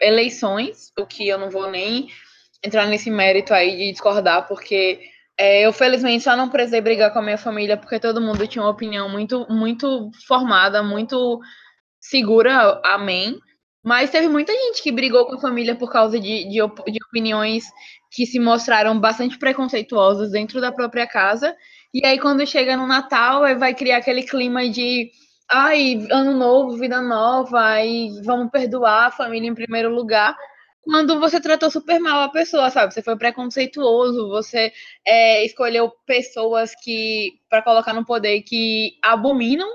[0.00, 2.08] eleições, o que eu não vou nem
[2.64, 5.00] entrar nesse mérito aí de discordar, porque
[5.38, 8.62] é, eu felizmente só não precisei brigar com a minha família, porque todo mundo tinha
[8.62, 11.40] uma opinião muito, muito formada, muito
[12.00, 13.38] segura, amém.
[13.84, 17.64] Mas teve muita gente que brigou com a família por causa de, de, de opiniões
[18.10, 21.54] que se mostraram bastante preconceituosas dentro da própria casa.
[21.94, 25.10] E aí, quando chega no Natal, vai criar aquele clima de
[25.48, 30.36] ai, ano novo, vida nova, e vamos perdoar a família em primeiro lugar.
[30.86, 32.94] Quando você tratou super mal a pessoa, sabe?
[32.94, 34.72] Você foi preconceituoso, você
[35.04, 39.68] é, escolheu pessoas que para colocar no poder que abominam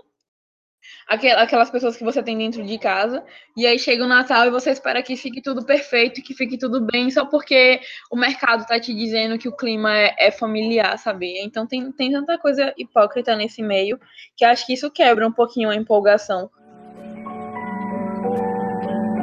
[1.07, 3.21] aquelas pessoas que você tem dentro de casa,
[3.57, 6.79] e aí chega o Natal e você espera que fique tudo perfeito, que fique tudo
[6.79, 11.37] bem, só porque o mercado tá te dizendo que o clima é, é familiar, sabe?
[11.43, 13.99] Então tem, tem tanta coisa hipócrita nesse meio
[14.37, 16.49] que acho que isso quebra um pouquinho a empolgação.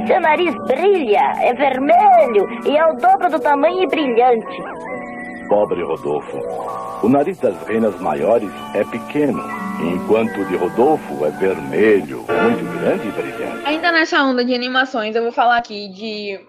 [0.07, 4.63] Seu nariz brilha, é vermelho e é o dobro do tamanho e brilhante.
[5.49, 6.39] Pobre Rodolfo.
[7.03, 9.43] O nariz das renas maiores é pequeno,
[9.81, 13.67] enquanto o de Rodolfo é vermelho, muito grande e brilhante.
[13.67, 16.41] Ainda nessa onda de animações, eu vou falar aqui de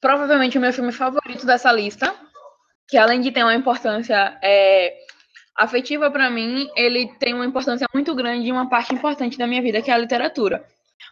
[0.00, 2.12] provavelmente o meu filme favorito dessa lista,
[2.88, 4.94] que além de ter uma importância é,
[5.56, 9.62] afetiva para mim, ele tem uma importância muito grande e uma parte importante da minha
[9.62, 10.64] vida, que é a literatura.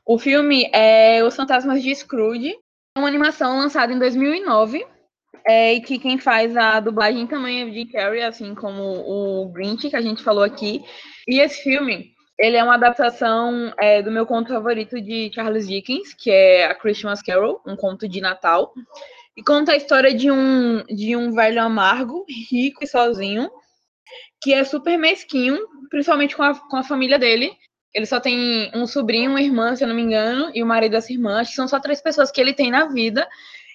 [0.06, 2.54] O filme é Os Fantasmas de Scrooge,
[2.96, 4.86] é uma animação lançada em 2009
[5.46, 9.90] é, e que quem faz a dublagem também é Jim Carrey, assim como o Grinch,
[9.90, 10.82] que a gente falou aqui.
[11.28, 16.14] E esse filme, ele é uma adaptação é, do meu conto favorito de Charles Dickens,
[16.14, 18.72] que é A Christmas Carol, um conto de Natal.
[19.36, 23.50] E conta a história de um, de um velho amargo, rico e sozinho,
[24.40, 25.58] que é super mesquinho,
[25.90, 27.52] principalmente com a, com a família dele.
[27.94, 30.92] Ele só tem um sobrinho, uma irmã, se eu não me engano, e o marido
[30.92, 31.40] dessa irmã.
[31.40, 33.28] Acho que são só três pessoas que ele tem na vida.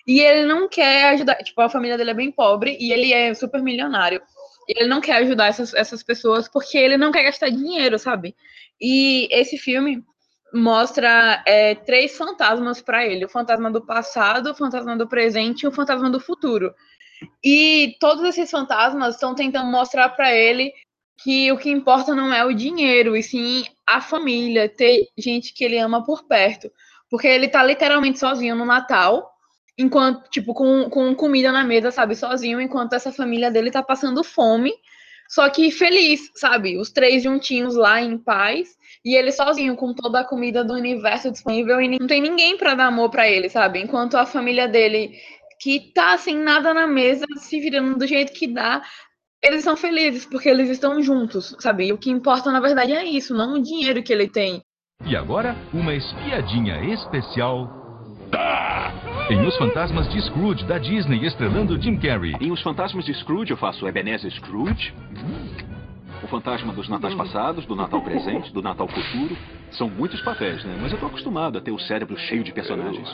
[0.05, 3.33] E ele não quer ajudar, tipo, a família dele é bem pobre e ele é
[3.33, 4.21] super milionário.
[4.67, 8.35] E ele não quer ajudar essas, essas pessoas porque ele não quer gastar dinheiro, sabe?
[8.79, 10.03] E esse filme
[10.53, 15.67] mostra é, três fantasmas para ele: o fantasma do passado, o fantasma do presente e
[15.67, 16.73] o fantasma do futuro.
[17.43, 20.73] E todos esses fantasmas estão tentando mostrar para ele
[21.23, 25.63] que o que importa não é o dinheiro, e sim a família, ter gente que
[25.63, 26.71] ele ama por perto.
[27.09, 29.29] Porque ele tá literalmente sozinho no Natal,
[29.77, 34.23] enquanto, tipo, com, com comida na mesa, sabe, sozinho, enquanto essa família dele tá passando
[34.23, 34.71] fome,
[35.27, 36.77] só que feliz, sabe?
[36.77, 41.31] Os três juntinhos lá em paz, e ele sozinho, com toda a comida do universo
[41.31, 43.79] disponível, e não tem ninguém para dar amor para ele, sabe?
[43.79, 45.11] Enquanto a família dele,
[45.59, 48.81] que tá sem nada na mesa, se virando do jeito que dá,
[49.43, 51.87] eles são felizes porque eles estão juntos, sabe?
[51.87, 54.61] E o que importa, na verdade, é isso, não o dinheiro que ele tem.
[55.05, 57.77] E agora, uma espiadinha especial.
[59.29, 62.35] Em Os Fantasmas de Scrooge, da Disney, estrelando Jim Carrey.
[62.41, 64.93] Em Os Fantasmas de Scrooge, eu faço Ebenezer Scrooge.
[66.21, 69.37] O fantasma dos natais passados, do Natal presente, do Natal futuro.
[69.71, 70.77] São muitos papéis, né?
[70.81, 73.09] Mas eu tô acostumado a ter o cérebro cheio de personagens.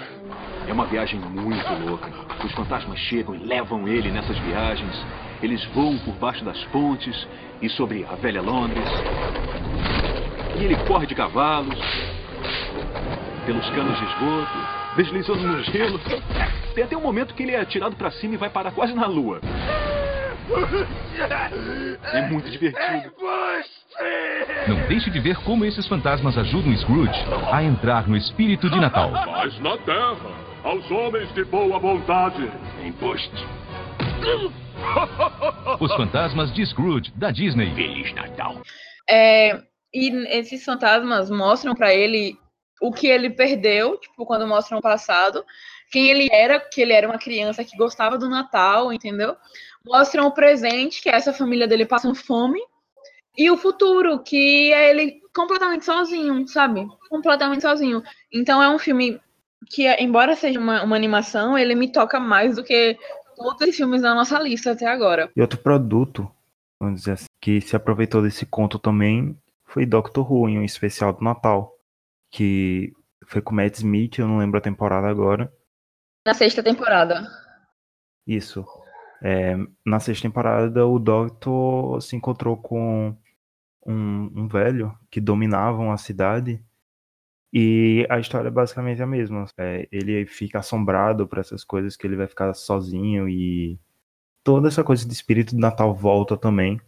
[0.67, 2.11] É uma viagem muito louca.
[2.43, 5.05] Os fantasmas chegam e levam ele nessas viagens.
[5.45, 7.27] Eles voam por baixo das pontes
[7.61, 8.89] e sobre a velha Londres.
[10.59, 11.79] E ele corre de cavalos,
[13.45, 14.57] pelos canos de esgoto,
[14.97, 15.99] deslizando no gelo.
[16.73, 19.05] Tem até um momento que ele é atirado pra cima e vai parar quase na
[19.05, 19.39] lua.
[22.11, 23.13] É muito divertido.
[24.67, 29.11] Não deixe de ver como esses fantasmas ajudam Scrooge a entrar no espírito de Natal.
[29.11, 30.17] Mas na terra,
[30.63, 32.49] aos homens de boa vontade,
[32.83, 33.45] embuste.
[35.79, 37.73] Os fantasmas de Scrooge, da Disney.
[37.75, 38.61] Feliz Natal.
[39.09, 39.61] É,
[39.93, 42.37] e esses fantasmas mostram pra ele
[42.81, 45.45] o que ele perdeu, tipo, quando mostram o passado,
[45.91, 49.35] quem ele era, que ele era uma criança que gostava do Natal, entendeu?
[49.85, 52.59] Mostram o presente, que é essa família dele passando fome,
[53.37, 56.87] e o futuro, que é ele completamente sozinho, sabe?
[57.09, 58.01] Completamente sozinho.
[58.31, 59.19] Então é um filme
[59.69, 62.97] que, embora seja uma, uma animação, ele me toca mais do que
[63.35, 65.29] todos os filmes da nossa lista até agora.
[65.35, 66.29] E outro produto,
[66.79, 71.11] vamos dizer assim, que se aproveitou desse conto também foi Doctor Who, em um especial
[71.11, 71.75] do Natal,
[72.31, 72.93] que
[73.25, 75.51] foi com Matt Smith, eu não lembro a temporada agora.
[76.25, 77.27] Na sexta temporada.
[78.25, 78.65] Isso.
[79.21, 79.55] É,
[79.85, 83.17] na sexta temporada, o Doctor se encontrou com
[83.85, 86.63] um, um velho que dominavam a cidade.
[87.57, 89.45] E a história é basicamente a mesma.
[89.57, 93.79] É, ele fica assombrado por essas coisas que ele vai ficar sozinho e
[94.43, 96.81] toda essa coisa de espírito de Natal volta também.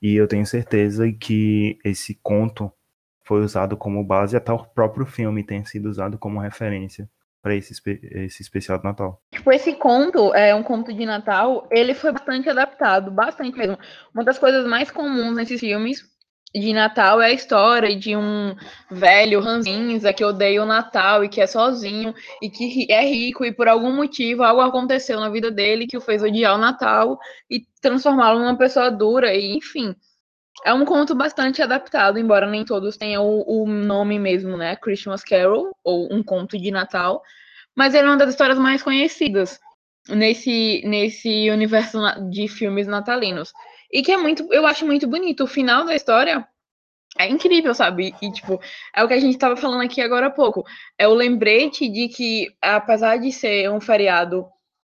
[0.00, 2.72] E eu tenho certeza que esse conto
[3.24, 7.10] foi usado como base, até o próprio filme tem sido usado como referência
[7.42, 9.20] para esse, esse especial de Natal.
[9.32, 13.76] Tipo, esse conto, é um conto de Natal, ele foi bastante adaptado, bastante mesmo.
[14.14, 16.08] Uma das coisas mais comuns nesses filmes
[16.54, 18.54] de Natal é a história de um
[18.90, 23.52] velho ranzinza que odeia o Natal e que é sozinho e que é rico e
[23.52, 27.18] por algum motivo algo aconteceu na vida dele que o fez odiar o Natal
[27.50, 29.94] e transformá-lo numa pessoa dura e enfim.
[30.64, 34.74] É um conto bastante adaptado, embora nem todos tenham o, o nome mesmo, né?
[34.74, 37.22] Christmas Carol, ou Um Conto de Natal.
[37.76, 39.60] Mas ele é uma das histórias mais conhecidas
[40.08, 43.52] nesse, nesse universo de filmes natalinos.
[43.92, 45.44] E que é muito, eu acho muito bonito.
[45.44, 46.46] O final da história
[47.18, 48.14] é incrível, sabe?
[48.22, 48.60] E, tipo,
[48.94, 50.64] é o que a gente estava falando aqui agora há pouco.
[50.98, 54.46] É o lembrete de que, apesar de ser um feriado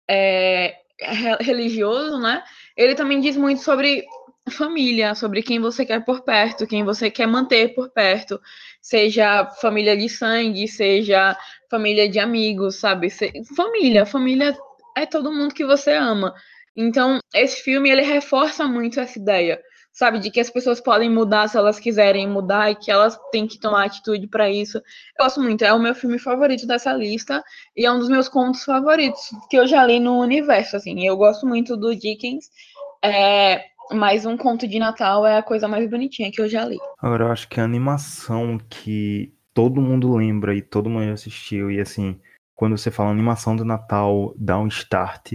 [0.09, 2.43] é, re- religioso, né?
[2.75, 4.05] Ele também diz muito sobre
[4.51, 8.41] família, sobre quem você quer por perto, quem você quer manter por perto,
[8.81, 11.37] seja família de sangue, seja
[11.69, 13.09] família de amigos, sabe?
[13.55, 14.57] Família, família
[14.97, 16.33] é todo mundo que você ama.
[16.81, 19.59] Então, esse filme ele reforça muito essa ideia,
[19.91, 23.45] sabe, de que as pessoas podem mudar se elas quiserem mudar e que elas têm
[23.45, 24.77] que tomar atitude para isso.
[24.77, 27.43] Eu gosto muito, é o meu filme favorito dessa lista
[27.75, 29.19] e é um dos meus contos favoritos
[29.49, 31.05] que eu já li no universo, assim.
[31.05, 32.45] Eu gosto muito do Dickens,
[33.03, 36.77] é, mas um conto de Natal é a coisa mais bonitinha que eu já li.
[37.01, 41.81] Agora, eu acho que a animação que todo mundo lembra e todo mundo assistiu, e
[41.81, 42.17] assim,
[42.55, 45.33] quando você fala animação do Natal, dá um start,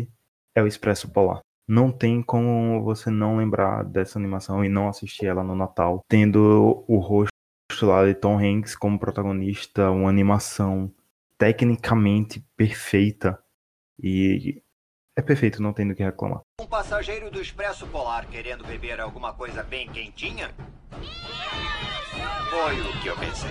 [0.54, 1.40] é o Expresso Polar.
[1.66, 6.84] Não tem como você não lembrar dessa animação e não assistir ela no Natal, tendo
[6.86, 7.30] o rosto
[7.82, 10.92] lá de Tom Hanks como protagonista, uma animação
[11.38, 13.42] tecnicamente perfeita.
[13.98, 14.62] E
[15.16, 16.40] é perfeito, não tem do que reclamar.
[16.60, 20.50] Um passageiro do Expresso Polar querendo beber alguma coisa bem quentinha?
[22.50, 23.50] Foi o que eu pensei.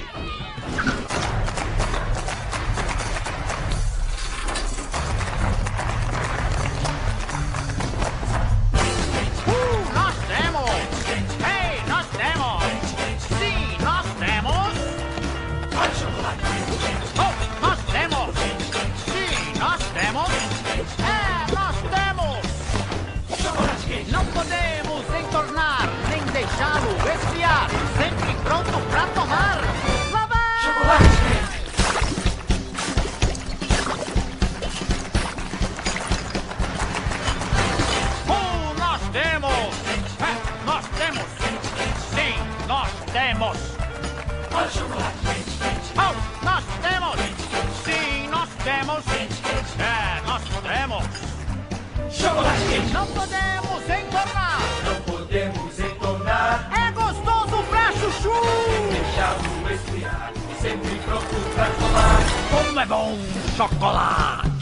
[43.33, 43.57] Temos!
[45.95, 47.19] Oh, nós temos!
[47.83, 49.03] Sim, nós temos!
[49.79, 51.05] É, nós temos!
[52.93, 54.59] Não podemos entornar!
[54.85, 56.69] Não podemos entornar!
[56.71, 58.31] É gostoso pra chuchu!
[58.91, 60.31] Deixá-lo esfriar,
[60.61, 62.65] sempre pronto pra tomar!
[62.65, 63.17] Como é bom
[63.57, 64.52] chocolate!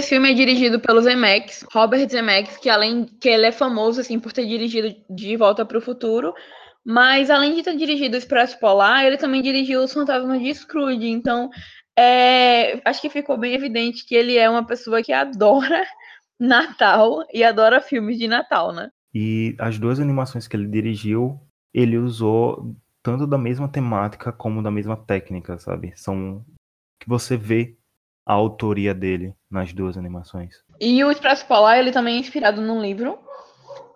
[0.00, 4.18] Esse filme é dirigido pelo Zemeckis, Robert Zemeckis, que além que ele é famoso assim
[4.18, 6.34] por ter dirigido De Volta para o Futuro,
[6.84, 11.06] mas além de ter dirigido o Expresso Polar, ele também dirigiu Os Fantasmas de Scrooge.
[11.06, 11.50] Então,
[11.96, 15.84] é, acho que ficou bem evidente que ele é uma pessoa que adora
[16.40, 18.90] Natal e adora filmes de Natal, né?
[19.14, 21.38] E as duas animações que ele dirigiu,
[21.74, 25.92] ele usou tanto da mesma temática como da mesma técnica, sabe?
[25.96, 26.44] São
[26.98, 27.76] que você vê
[28.30, 30.54] a autoria dele nas duas animações.
[30.80, 33.18] E o Expresso Polar, ele também é inspirado num livro.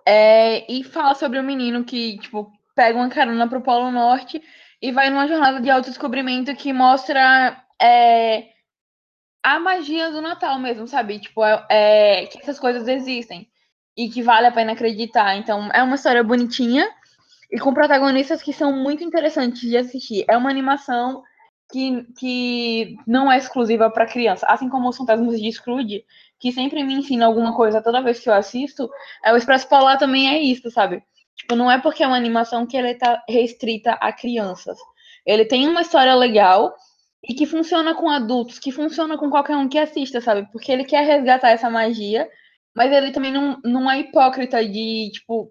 [0.05, 4.43] é, e fala sobre um menino que, tipo, pega uma carona pro Polo Norte
[4.83, 8.49] e vai numa jornada de autodescobrimento que mostra é,
[9.41, 11.21] a magia do Natal mesmo, sabe?
[11.21, 13.49] Tipo, é, é, que essas coisas existem
[13.97, 15.37] e que vale a pena acreditar.
[15.37, 16.91] Então, é uma história bonitinha
[17.53, 20.25] e com protagonistas que são muito interessantes de assistir.
[20.29, 21.23] É uma animação
[21.71, 26.05] que, que não é exclusiva para criança, assim como os Fantasmas de Scrooge,
[26.39, 28.89] que sempre me ensina alguma coisa toda vez que eu assisto.
[29.25, 31.03] É, o Expresso Polar também é isso, sabe?
[31.37, 34.79] Tipo, não é porque é uma animação que ele tá restrita a crianças.
[35.27, 36.75] Ele tem uma história legal
[37.23, 40.47] e que funciona com adultos, que funciona com qualquer um que assista, sabe?
[40.53, 42.29] Porque ele quer resgatar essa magia,
[42.77, 45.51] mas ele também não, não é hipócrita de, tipo,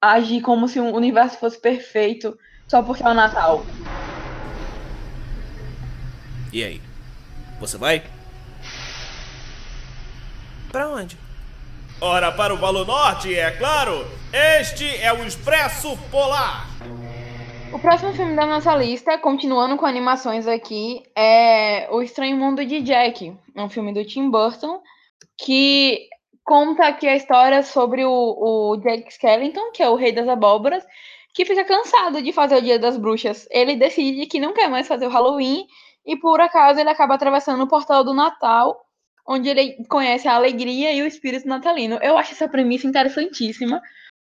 [0.00, 2.36] agir como se o universo fosse perfeito
[2.68, 3.64] só porque é o Natal.
[6.56, 6.80] E aí?
[7.60, 8.02] Você vai?
[10.72, 11.18] Pra onde?
[12.00, 14.06] Ora, para o Polo Norte, é claro!
[14.32, 16.66] Este é o Expresso Polar!
[17.74, 22.80] O próximo filme da nossa lista, continuando com animações aqui, é O Estranho Mundo de
[22.80, 24.80] Jack, um filme do Tim Burton,
[25.36, 26.08] que
[26.42, 30.82] conta aqui a história sobre o, o Jack Skellington, que é o rei das abóboras,
[31.34, 33.46] que fica cansado de fazer o Dia das Bruxas.
[33.50, 35.66] Ele decide que não quer mais fazer o Halloween
[36.06, 38.80] e, por acaso, ele acaba atravessando o portal do Natal,
[39.26, 41.98] onde ele conhece a alegria e o espírito natalino.
[42.00, 43.82] Eu acho essa premissa interessantíssima,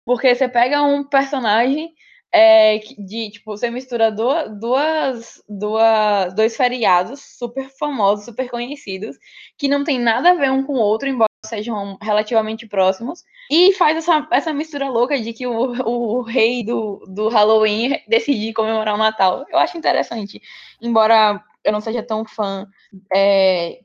[0.05, 1.91] porque você pega um personagem
[2.33, 9.17] é, de, tipo, você mistura duas, duas, duas, dois feriados super famosos, super conhecidos,
[9.57, 13.73] que não tem nada a ver um com o outro, embora sejam relativamente próximos, e
[13.73, 15.53] faz essa, essa mistura louca de que o,
[15.85, 19.45] o rei do, do Halloween decide comemorar o Natal.
[19.49, 20.41] Eu acho interessante,
[20.81, 22.67] embora eu não seja tão fã
[23.13, 23.79] é,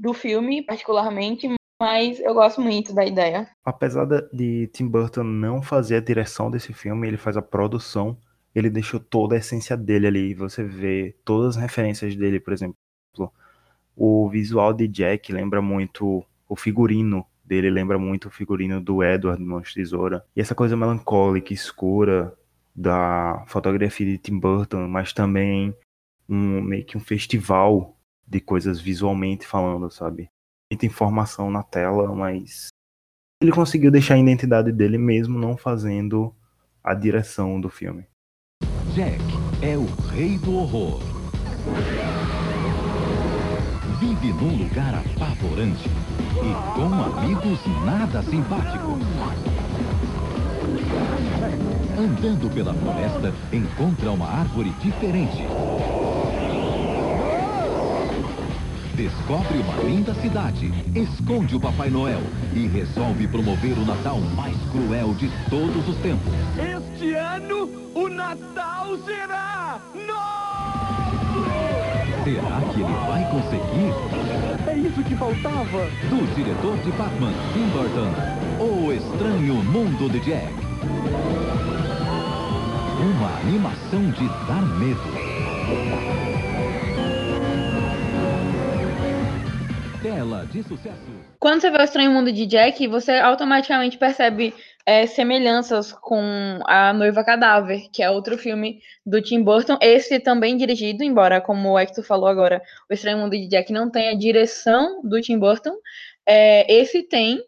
[0.00, 1.48] do filme, particularmente,
[1.80, 3.48] mas eu gosto muito da ideia.
[3.64, 8.16] Apesar de Tim Burton não fazer a direção desse filme, ele faz a produção,
[8.54, 10.34] ele deixou toda a essência dele ali.
[10.34, 12.76] Você vê todas as referências dele, por exemplo,
[13.96, 19.42] o visual de Jack lembra muito o figurino dele, lembra muito o figurino do Edward
[19.42, 20.24] Mãos de Tesoura.
[20.34, 22.34] E essa coisa melancólica, escura
[22.74, 25.74] da fotografia de Tim Burton, mas também
[26.32, 27.94] um meio que um festival
[28.26, 30.30] de coisas visualmente falando, sabe?
[30.72, 32.68] Muita informação na tela, mas
[33.42, 36.34] ele conseguiu deixar a identidade dele mesmo não fazendo
[36.82, 38.06] a direção do filme.
[38.94, 39.20] Jack
[39.60, 41.02] é o rei do horror.
[44.00, 49.02] Vive num lugar apavorante e com amigos nada simpáticos.
[51.98, 55.46] Andando pela floresta, encontra uma árvore diferente.
[58.94, 62.22] Descobre uma linda cidade, esconde o Papai Noel
[62.54, 66.32] e resolve promover o Natal mais cruel de todos os tempos.
[66.58, 69.80] Este ano, o Natal será
[72.24, 73.92] Será que ele vai conseguir?
[74.70, 75.88] É isso que faltava.
[76.08, 78.12] Do diretor de Batman, Tim Burton,
[78.62, 80.52] O Estranho Mundo de Jack.
[83.00, 86.41] Uma animação de dar medo.
[90.14, 91.00] Tela de sucesso.
[91.38, 94.54] Quando você vê o Estranho Mundo de Jack, você automaticamente percebe
[94.84, 99.78] é, semelhanças com A Noiva Cadáver, que é outro filme do Tim Burton.
[99.80, 102.60] Esse também dirigido, embora, como o Hector falou agora,
[102.90, 105.74] o Estranho Mundo de Jack não tem a direção do Tim Burton.
[106.26, 107.42] é, esse tem.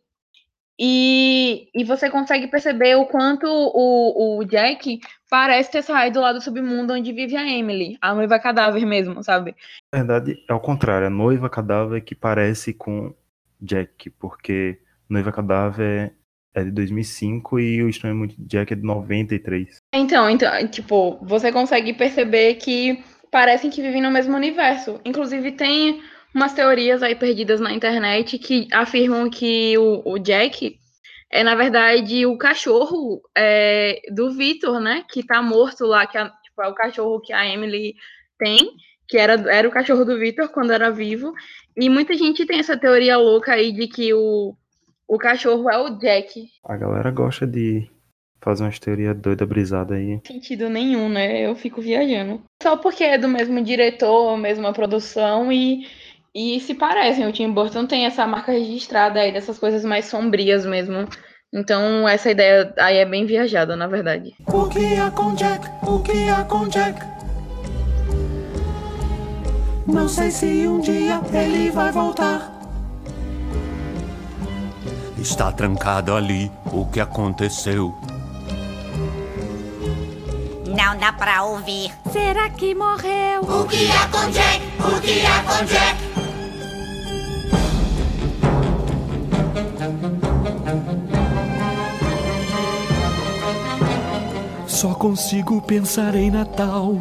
[0.78, 5.00] E, e você consegue perceber o quanto o, o Jack
[5.30, 9.54] parece ter saído lá do submundo onde vive a Emily, a noiva cadáver mesmo, sabe?
[9.92, 11.06] Na verdade, é o contrário.
[11.06, 13.14] A noiva cadáver que parece com
[13.60, 16.14] Jack, porque Noiva Cadáver
[16.54, 19.76] é de 2005 e o Estranho de Jack é de 93.
[19.94, 25.00] Então, então, tipo, você consegue perceber que parecem que vivem no mesmo universo.
[25.04, 26.00] Inclusive, tem
[26.34, 30.78] umas teorias aí perdidas na internet que afirmam que o, o Jack
[31.34, 35.04] é, na verdade, o cachorro é, do Victor, né?
[35.10, 37.96] Que tá morto lá, que é, tipo, é o cachorro que a Emily
[38.38, 38.70] tem.
[39.08, 41.32] que era, era o cachorro do Victor quando era vivo.
[41.76, 44.54] E muita gente tem essa teoria louca aí de que o,
[45.08, 46.48] o cachorro é o Jack.
[46.64, 47.90] A galera gosta de
[48.40, 50.20] fazer umas teorias doida brisada aí.
[50.24, 51.40] Sentido nenhum, né?
[51.40, 52.42] Eu fico viajando.
[52.62, 55.84] Só porque é do mesmo diretor, mesma produção e,
[56.34, 57.26] e se parecem.
[57.26, 61.06] O Tim Burton tem essa marca registrada aí dessas coisas mais sombrias mesmo.
[61.52, 64.34] Então essa ideia aí é bem viajada, na verdade.
[64.48, 65.68] O que há com Jack?
[65.82, 67.00] O que há com Jack?
[69.86, 72.52] Não sei se um dia ele vai voltar.
[75.16, 76.50] Está trancado ali.
[76.72, 77.94] O que aconteceu?
[80.66, 81.92] Não dá pra ouvir.
[82.10, 83.42] Será que morreu?
[83.42, 84.64] O que há com Jack?
[84.80, 86.13] O que há com Jack?
[94.66, 96.98] Só consigo pensar em Natal.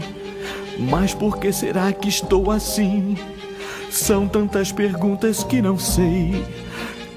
[0.79, 3.15] Mas por que será que estou assim?
[3.91, 6.45] São tantas perguntas que não sei.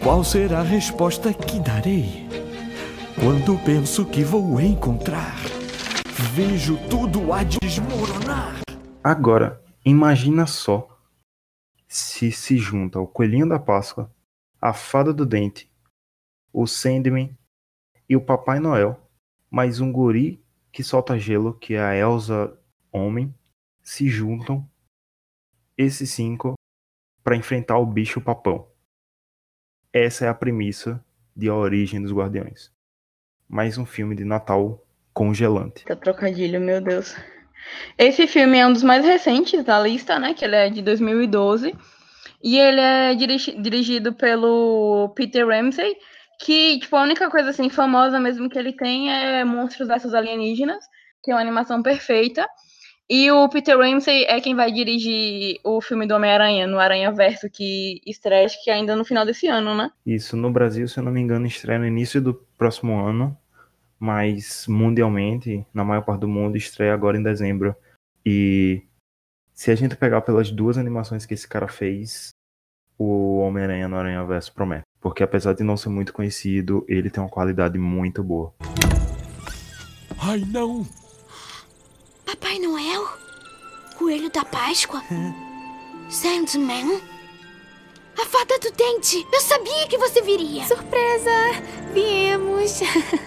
[0.02, 2.26] Qual será a resposta que darei?
[3.18, 5.36] Quando penso que vou encontrar,
[6.32, 8.60] vejo tudo a desmoronar.
[9.02, 10.86] Agora, imagina só
[11.88, 14.10] se se junta o Coelhinho da Páscoa,
[14.66, 15.70] a Fada do Dente,
[16.52, 17.38] o Sandman
[18.08, 19.00] e o Papai Noel,
[19.48, 22.52] mais um guri que solta gelo, que é a Elsa
[22.90, 23.32] Homem,
[23.80, 24.68] se juntam,
[25.78, 26.54] esses cinco,
[27.22, 28.66] para enfrentar o bicho papão.
[29.92, 31.00] Essa é a premissa
[31.36, 32.72] de A Origem dos Guardiões.
[33.48, 35.84] Mais um filme de Natal congelante.
[35.84, 37.14] Tá trocadilho, meu Deus.
[37.96, 40.34] Esse filme é um dos mais recentes da lista, né?
[40.34, 41.72] Que ele é de 2012.
[42.42, 45.96] E ele é dirigi- dirigido pelo Peter Ramsey,
[46.40, 50.84] que, tipo, a única coisa, assim, famosa mesmo que ele tem é Monstros vs Alienígenas,
[51.22, 52.46] que é uma animação perfeita.
[53.08, 57.48] E o Peter Ramsey é quem vai dirigir o filme do Homem-Aranha, no Aranha Verso,
[57.48, 59.90] que estreia, que ainda no final desse ano, né?
[60.04, 63.36] Isso no Brasil, se eu não me engano, estreia no início do próximo ano,
[63.98, 67.76] mas mundialmente, na maior parte do mundo, estreia agora em dezembro.
[68.24, 68.82] E
[69.56, 72.34] se a gente pegar pelas duas animações que esse cara fez,
[72.98, 74.84] o Homem-Aranha no Aranha Verso promete.
[75.00, 78.52] Porque apesar de não ser muito conhecido, ele tem uma qualidade muito boa.
[80.18, 80.86] Ai, não!
[82.26, 83.08] Papai Noel?
[83.96, 85.02] Coelho da Páscoa?
[86.10, 87.00] Sandman?
[88.20, 89.26] A fada do dente!
[89.32, 90.64] Eu sabia que você viria!
[90.66, 91.30] Surpresa!
[91.94, 92.80] Viemos!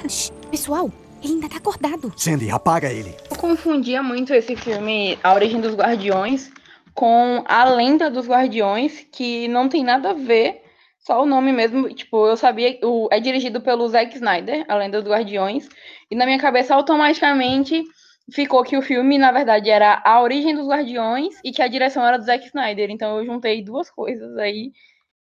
[0.07, 0.91] Shh, pessoal,
[1.23, 2.13] ele ainda tá acordado.
[2.15, 3.15] Sandy, apaga ele.
[3.29, 6.51] Eu confundia muito esse filme A Origem dos Guardiões
[6.93, 10.61] com A Lenda dos Guardiões, que não tem nada a ver,
[10.99, 11.87] só o nome mesmo.
[11.93, 12.77] Tipo, eu sabia.
[12.83, 15.69] O, é dirigido pelo Zack Snyder, A Lenda dos Guardiões,
[16.11, 17.83] e na minha cabeça automaticamente
[18.33, 22.05] ficou que o filme, na verdade, era A Origem dos Guardiões e que a direção
[22.05, 22.89] era do Zack Snyder.
[22.91, 24.71] Então eu juntei duas coisas aí.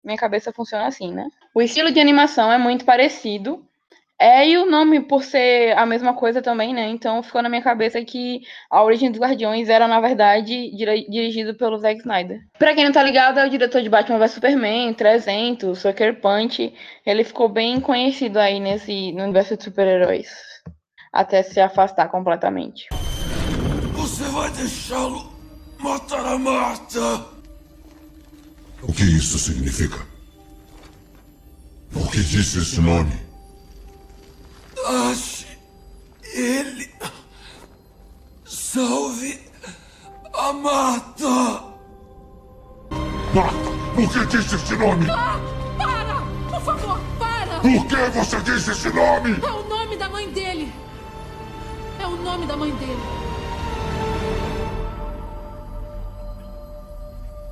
[0.05, 1.27] Minha cabeça funciona assim, né?
[1.55, 3.65] O estilo de animação é muito parecido.
[4.23, 6.89] É, e o nome, por ser a mesma coisa também, né?
[6.91, 10.71] Então ficou na minha cabeça que A Origem dos Guardiões era, na verdade,
[11.11, 12.39] dirigido pelo Zack Snyder.
[12.57, 16.73] Pra quem não tá ligado, é o diretor de Batman vs Superman, 300, Sucker Punch.
[17.05, 20.29] Ele ficou bem conhecido aí nesse no universo de super-heróis.
[21.13, 22.91] Até se afastar completamente.
[23.95, 25.33] Você vai deixá-lo
[25.81, 27.27] matar a Marta?
[28.83, 29.99] O que isso significa?
[31.93, 33.32] Por que disse esse nome?
[34.87, 35.47] Ache
[36.35, 36.91] ele.
[38.45, 39.41] Salve
[40.35, 41.73] a Marta.
[43.95, 45.07] Por que disse esse nome?
[45.07, 46.23] Para!
[46.51, 47.61] Por favor, para!
[47.61, 49.33] Por que você disse esse nome?
[49.43, 50.73] É o nome da mãe dele!
[52.01, 53.01] É o nome da mãe dele.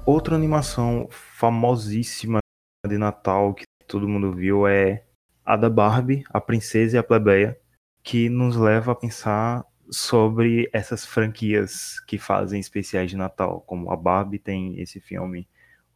[0.05, 2.41] Outra animação famosíssima
[2.87, 5.05] de Natal que todo mundo viu é
[5.51, 7.59] a da Barbie, a Princesa e a Plebeia,
[8.05, 13.97] que nos leva a pensar sobre essas franquias que fazem especiais de Natal, como a
[13.97, 15.49] Barbie tem esse filme,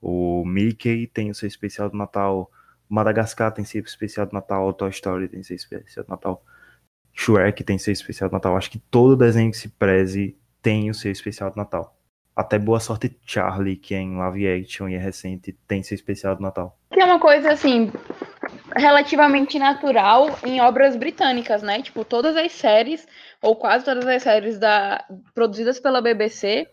[0.02, 2.50] o Mickey tem o seu especial do Natal,
[2.88, 6.44] Madagascar tem seu especial do Natal, Toy Story tem seu especial do Natal,
[7.12, 8.56] Shrek tem seu especial do Natal.
[8.56, 11.96] Acho que todo desenho que se preze tem o seu especial do Natal.
[12.34, 16.34] Até Boa Sorte Charlie, que é em live action e é recente, tem seu especial
[16.34, 16.76] do Natal.
[16.92, 17.92] Que é uma coisa assim
[18.74, 21.82] relativamente natural em obras britânicas, né?
[21.82, 23.06] Tipo, todas as séries
[23.40, 25.04] ou quase todas as séries da
[25.34, 26.66] produzidas pela BBC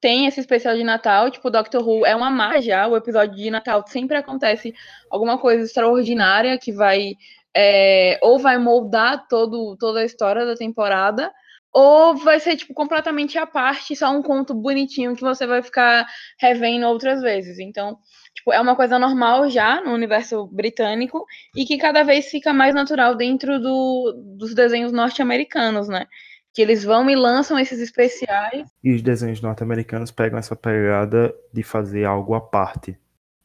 [0.00, 3.82] tem esse especial de Natal, tipo Doctor Who é uma já, o episódio de Natal
[3.86, 4.74] sempre acontece
[5.10, 7.14] alguma coisa extraordinária que vai
[7.54, 11.32] é, ou vai moldar todo, toda a história da temporada,
[11.72, 16.06] ou vai ser, tipo, completamente à parte, só um conto bonitinho que você vai ficar
[16.38, 17.58] revendo outras vezes.
[17.58, 17.98] Então,
[18.34, 21.24] tipo, é uma coisa normal já no universo britânico
[21.54, 26.06] e que cada vez fica mais natural dentro do, dos desenhos norte-americanos, né?
[26.52, 28.68] Que eles vão e lançam esses especiais.
[28.82, 32.98] E os desenhos norte-americanos pegam essa pegada de fazer algo à parte.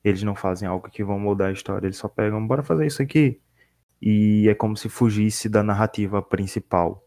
[0.04, 3.02] Eles não fazem algo que vão mudar a história, eles só pegam, bora fazer isso
[3.02, 3.40] aqui.
[4.02, 7.06] E é como se fugisse da narrativa principal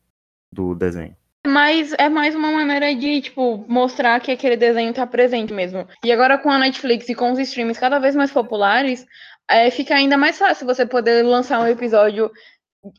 [0.53, 1.17] do desenho.
[1.45, 5.89] Mas é mais uma maneira de, tipo, mostrar que aquele desenho tá presente mesmo.
[6.05, 9.05] E agora com a Netflix e com os streams cada vez mais populares,
[9.51, 12.31] é, fica ainda mais fácil você poder lançar um episódio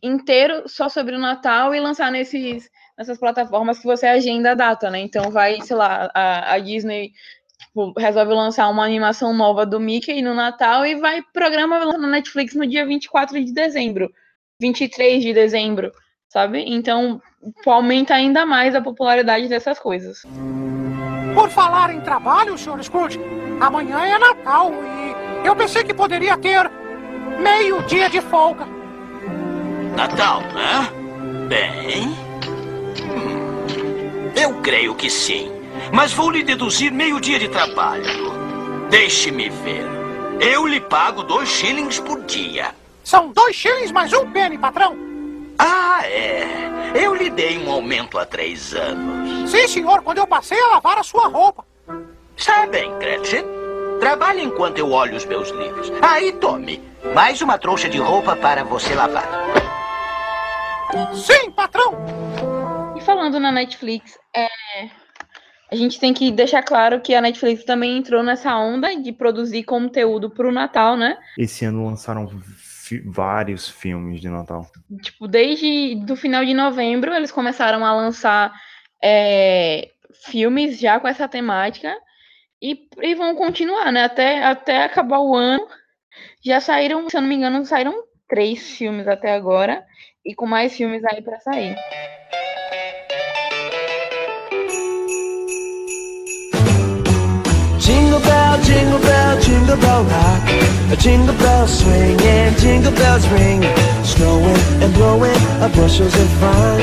[0.02, 4.90] inteiro só sobre o Natal e lançar nesses, nessas plataformas que você agenda a data,
[4.90, 5.00] né?
[5.00, 7.12] Então vai, sei lá, a, a Disney
[7.60, 12.54] tipo, resolve lançar uma animação nova do Mickey no Natal e vai programa na Netflix
[12.56, 14.14] no dia 24 de dezembro,
[14.60, 15.92] 23 de dezembro,
[16.34, 16.64] sabe?
[16.68, 17.22] Então
[17.66, 20.24] aumenta ainda mais a popularidade dessas coisas.
[21.36, 22.84] Por falar em trabalho, Sr.
[22.84, 23.20] Scrooge,
[23.62, 26.70] amanhã é Natal e eu pensei que poderia ter
[27.40, 28.66] meio dia de folga.
[29.96, 30.90] Natal, né?
[31.48, 32.08] Bem.
[33.04, 35.52] hum, Eu creio que sim.
[35.92, 38.34] Mas vou lhe deduzir meio dia de trabalho.
[38.90, 39.86] Deixe-me ver.
[40.40, 42.72] Eu lhe pago dois shillings por dia.
[43.04, 45.13] São dois shillings mais um penny, patrão.
[45.58, 46.94] Ah, é.
[46.96, 49.50] Eu lhe dei um aumento há três anos.
[49.50, 51.66] Sim, senhor, quando eu passei a lavar a sua roupa.
[52.36, 53.44] Está bem, Gretchen.
[54.00, 55.92] Trabalhe enquanto eu olho os meus livros.
[56.02, 56.82] Aí, tome.
[57.14, 59.28] Mais uma trouxa de roupa para você lavar.
[61.14, 61.94] Sim, patrão.
[62.96, 64.48] E falando na Netflix, é,
[65.72, 69.64] a gente tem que deixar claro que a Netflix também entrou nessa onda de produzir
[69.64, 71.18] conteúdo pro Natal, né?
[71.38, 72.30] Esse ano lançaram
[72.84, 74.66] fi- vários filmes de Natal.
[75.02, 78.54] Tipo, desde do final de novembro eles começaram a lançar
[79.02, 79.90] é,
[80.26, 81.96] filmes já com essa temática
[82.62, 84.04] e, e vão continuar, né?
[84.04, 85.68] Até, até acabar o ano.
[86.46, 87.94] Já saíram, se eu não me engano, saíram
[88.28, 89.86] três filmes até agora
[90.26, 91.76] e com mais filmes aí pra sair.
[97.94, 100.42] Jingle bell, jingle bell, jingle bell rock.
[100.92, 103.62] A jingle bell swing and jingle bells ring.
[104.04, 106.80] Snowing and blowing a bushels of fun.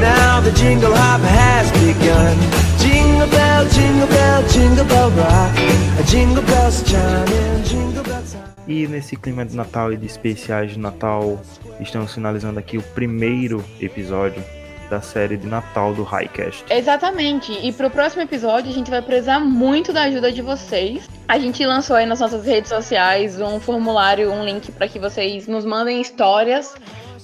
[0.00, 2.36] Now the jingle hop has begun.
[2.78, 5.50] Jingle bell, jingle bell, jingle bell rock.
[5.98, 8.54] A jingle bells chime jingle bell time.
[8.68, 11.42] E nesse clima de Natal e de especiais de Natal,
[11.80, 14.44] estamos finalizando aqui o primeiro episódio
[14.88, 16.64] da série de Natal do Highcast.
[16.70, 17.52] Exatamente.
[17.52, 21.08] E pro próximo episódio a gente vai precisar muito da ajuda de vocês.
[21.26, 25.46] A gente lançou aí nas nossas redes sociais um formulário, um link para que vocês
[25.46, 26.74] nos mandem histórias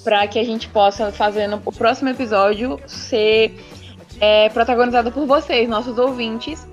[0.02, 3.54] para que a gente possa fazer no próximo episódio ser
[4.20, 6.66] é, protagonizado por vocês, nossos ouvintes.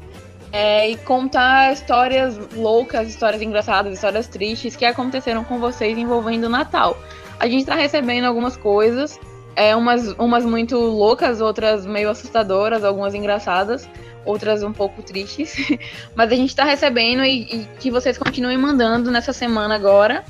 [0.52, 6.50] é, e contar histórias loucas, histórias engraçadas, histórias tristes que aconteceram com vocês envolvendo o
[6.50, 6.98] Natal.
[7.40, 9.20] A gente tá recebendo algumas coisas,
[9.56, 13.88] é, umas, umas muito loucas, outras meio assustadoras, algumas engraçadas,
[14.26, 15.56] outras um pouco tristes.
[16.16, 20.24] Mas a gente tá recebendo e, e que vocês continuem mandando nessa semana agora,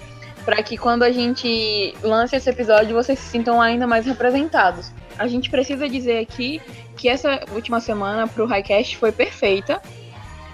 [0.43, 4.91] para que quando a gente lance esse episódio vocês se sintam ainda mais representados.
[5.17, 6.61] A gente precisa dizer aqui
[6.97, 9.81] que essa última semana pro Highcast foi perfeita.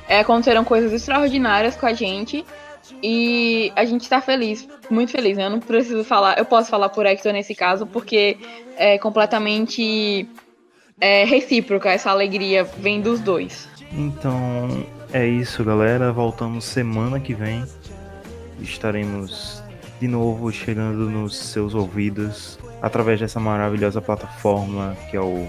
[0.09, 2.45] É, aconteceram coisas extraordinárias com a gente.
[3.01, 5.45] E a gente tá feliz, muito feliz, né?
[5.45, 8.38] Eu não preciso falar, eu posso falar por Hector nesse caso, porque
[8.77, 10.27] é completamente
[10.99, 13.67] é, recíproca essa alegria vem dos dois.
[13.91, 16.11] Então é isso, galera.
[16.11, 17.63] Voltamos semana que vem.
[18.59, 19.63] Estaremos
[19.99, 25.47] de novo chegando nos seus ouvidos através dessa maravilhosa plataforma que é o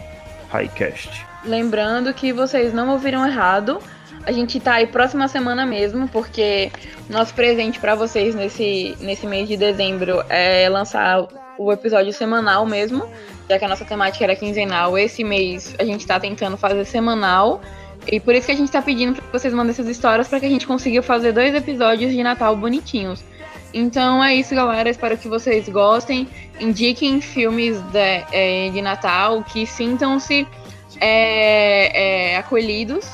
[0.51, 1.26] Highcast.
[1.45, 3.80] Lembrando que vocês não ouviram errado.
[4.25, 6.71] A gente tá aí próxima semana mesmo, porque
[7.09, 11.27] nosso presente para vocês nesse, nesse mês de dezembro é lançar
[11.59, 13.09] o episódio semanal mesmo,
[13.49, 14.97] já que a nossa temática era quinzenal.
[14.99, 17.61] Esse mês a gente tá tentando fazer semanal.
[18.07, 20.47] E por isso que a gente tá pedindo para vocês mandem essas histórias para que
[20.47, 23.23] a gente consiga fazer dois episódios de Natal bonitinhos.
[23.73, 24.89] Então é isso, galera.
[24.89, 26.29] Espero que vocês gostem.
[26.61, 30.47] Indiquem filmes de, é, de Natal que sintam-se
[31.01, 33.07] é, é, acolhidos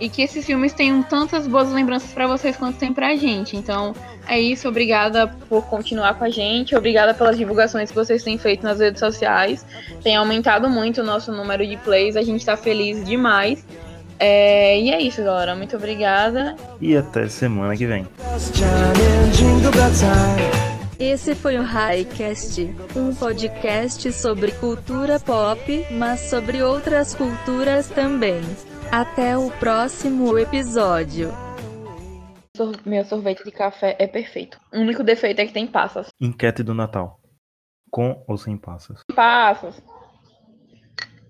[0.00, 3.56] e que esses filmes tenham tantas boas lembranças para vocês quanto tem pra gente.
[3.56, 3.94] Então
[4.26, 4.66] é isso.
[4.66, 6.74] Obrigada por continuar com a gente.
[6.74, 9.64] Obrigada pelas divulgações que vocês têm feito nas redes sociais.
[10.02, 12.16] Tem aumentado muito o nosso número de plays.
[12.16, 13.64] A gente tá feliz demais.
[14.18, 15.54] É, e é isso, galera.
[15.54, 16.56] Muito obrigada.
[16.80, 18.06] E até semana que vem.
[20.98, 28.42] Esse foi o Highcast, um podcast sobre cultura pop, mas sobre outras culturas também.
[28.92, 31.30] Até o próximo episódio.
[32.56, 34.60] Sor- Meu sorvete de café é perfeito.
[34.72, 36.08] O único defeito é que tem passas.
[36.20, 37.20] Enquete do Natal.
[37.90, 39.02] Com ou sem passas?
[39.14, 39.80] Passas.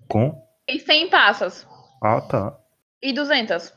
[0.07, 0.41] Com?
[0.67, 1.67] E 100 passas.
[2.03, 2.57] Ah, tá.
[3.01, 3.73] E 200.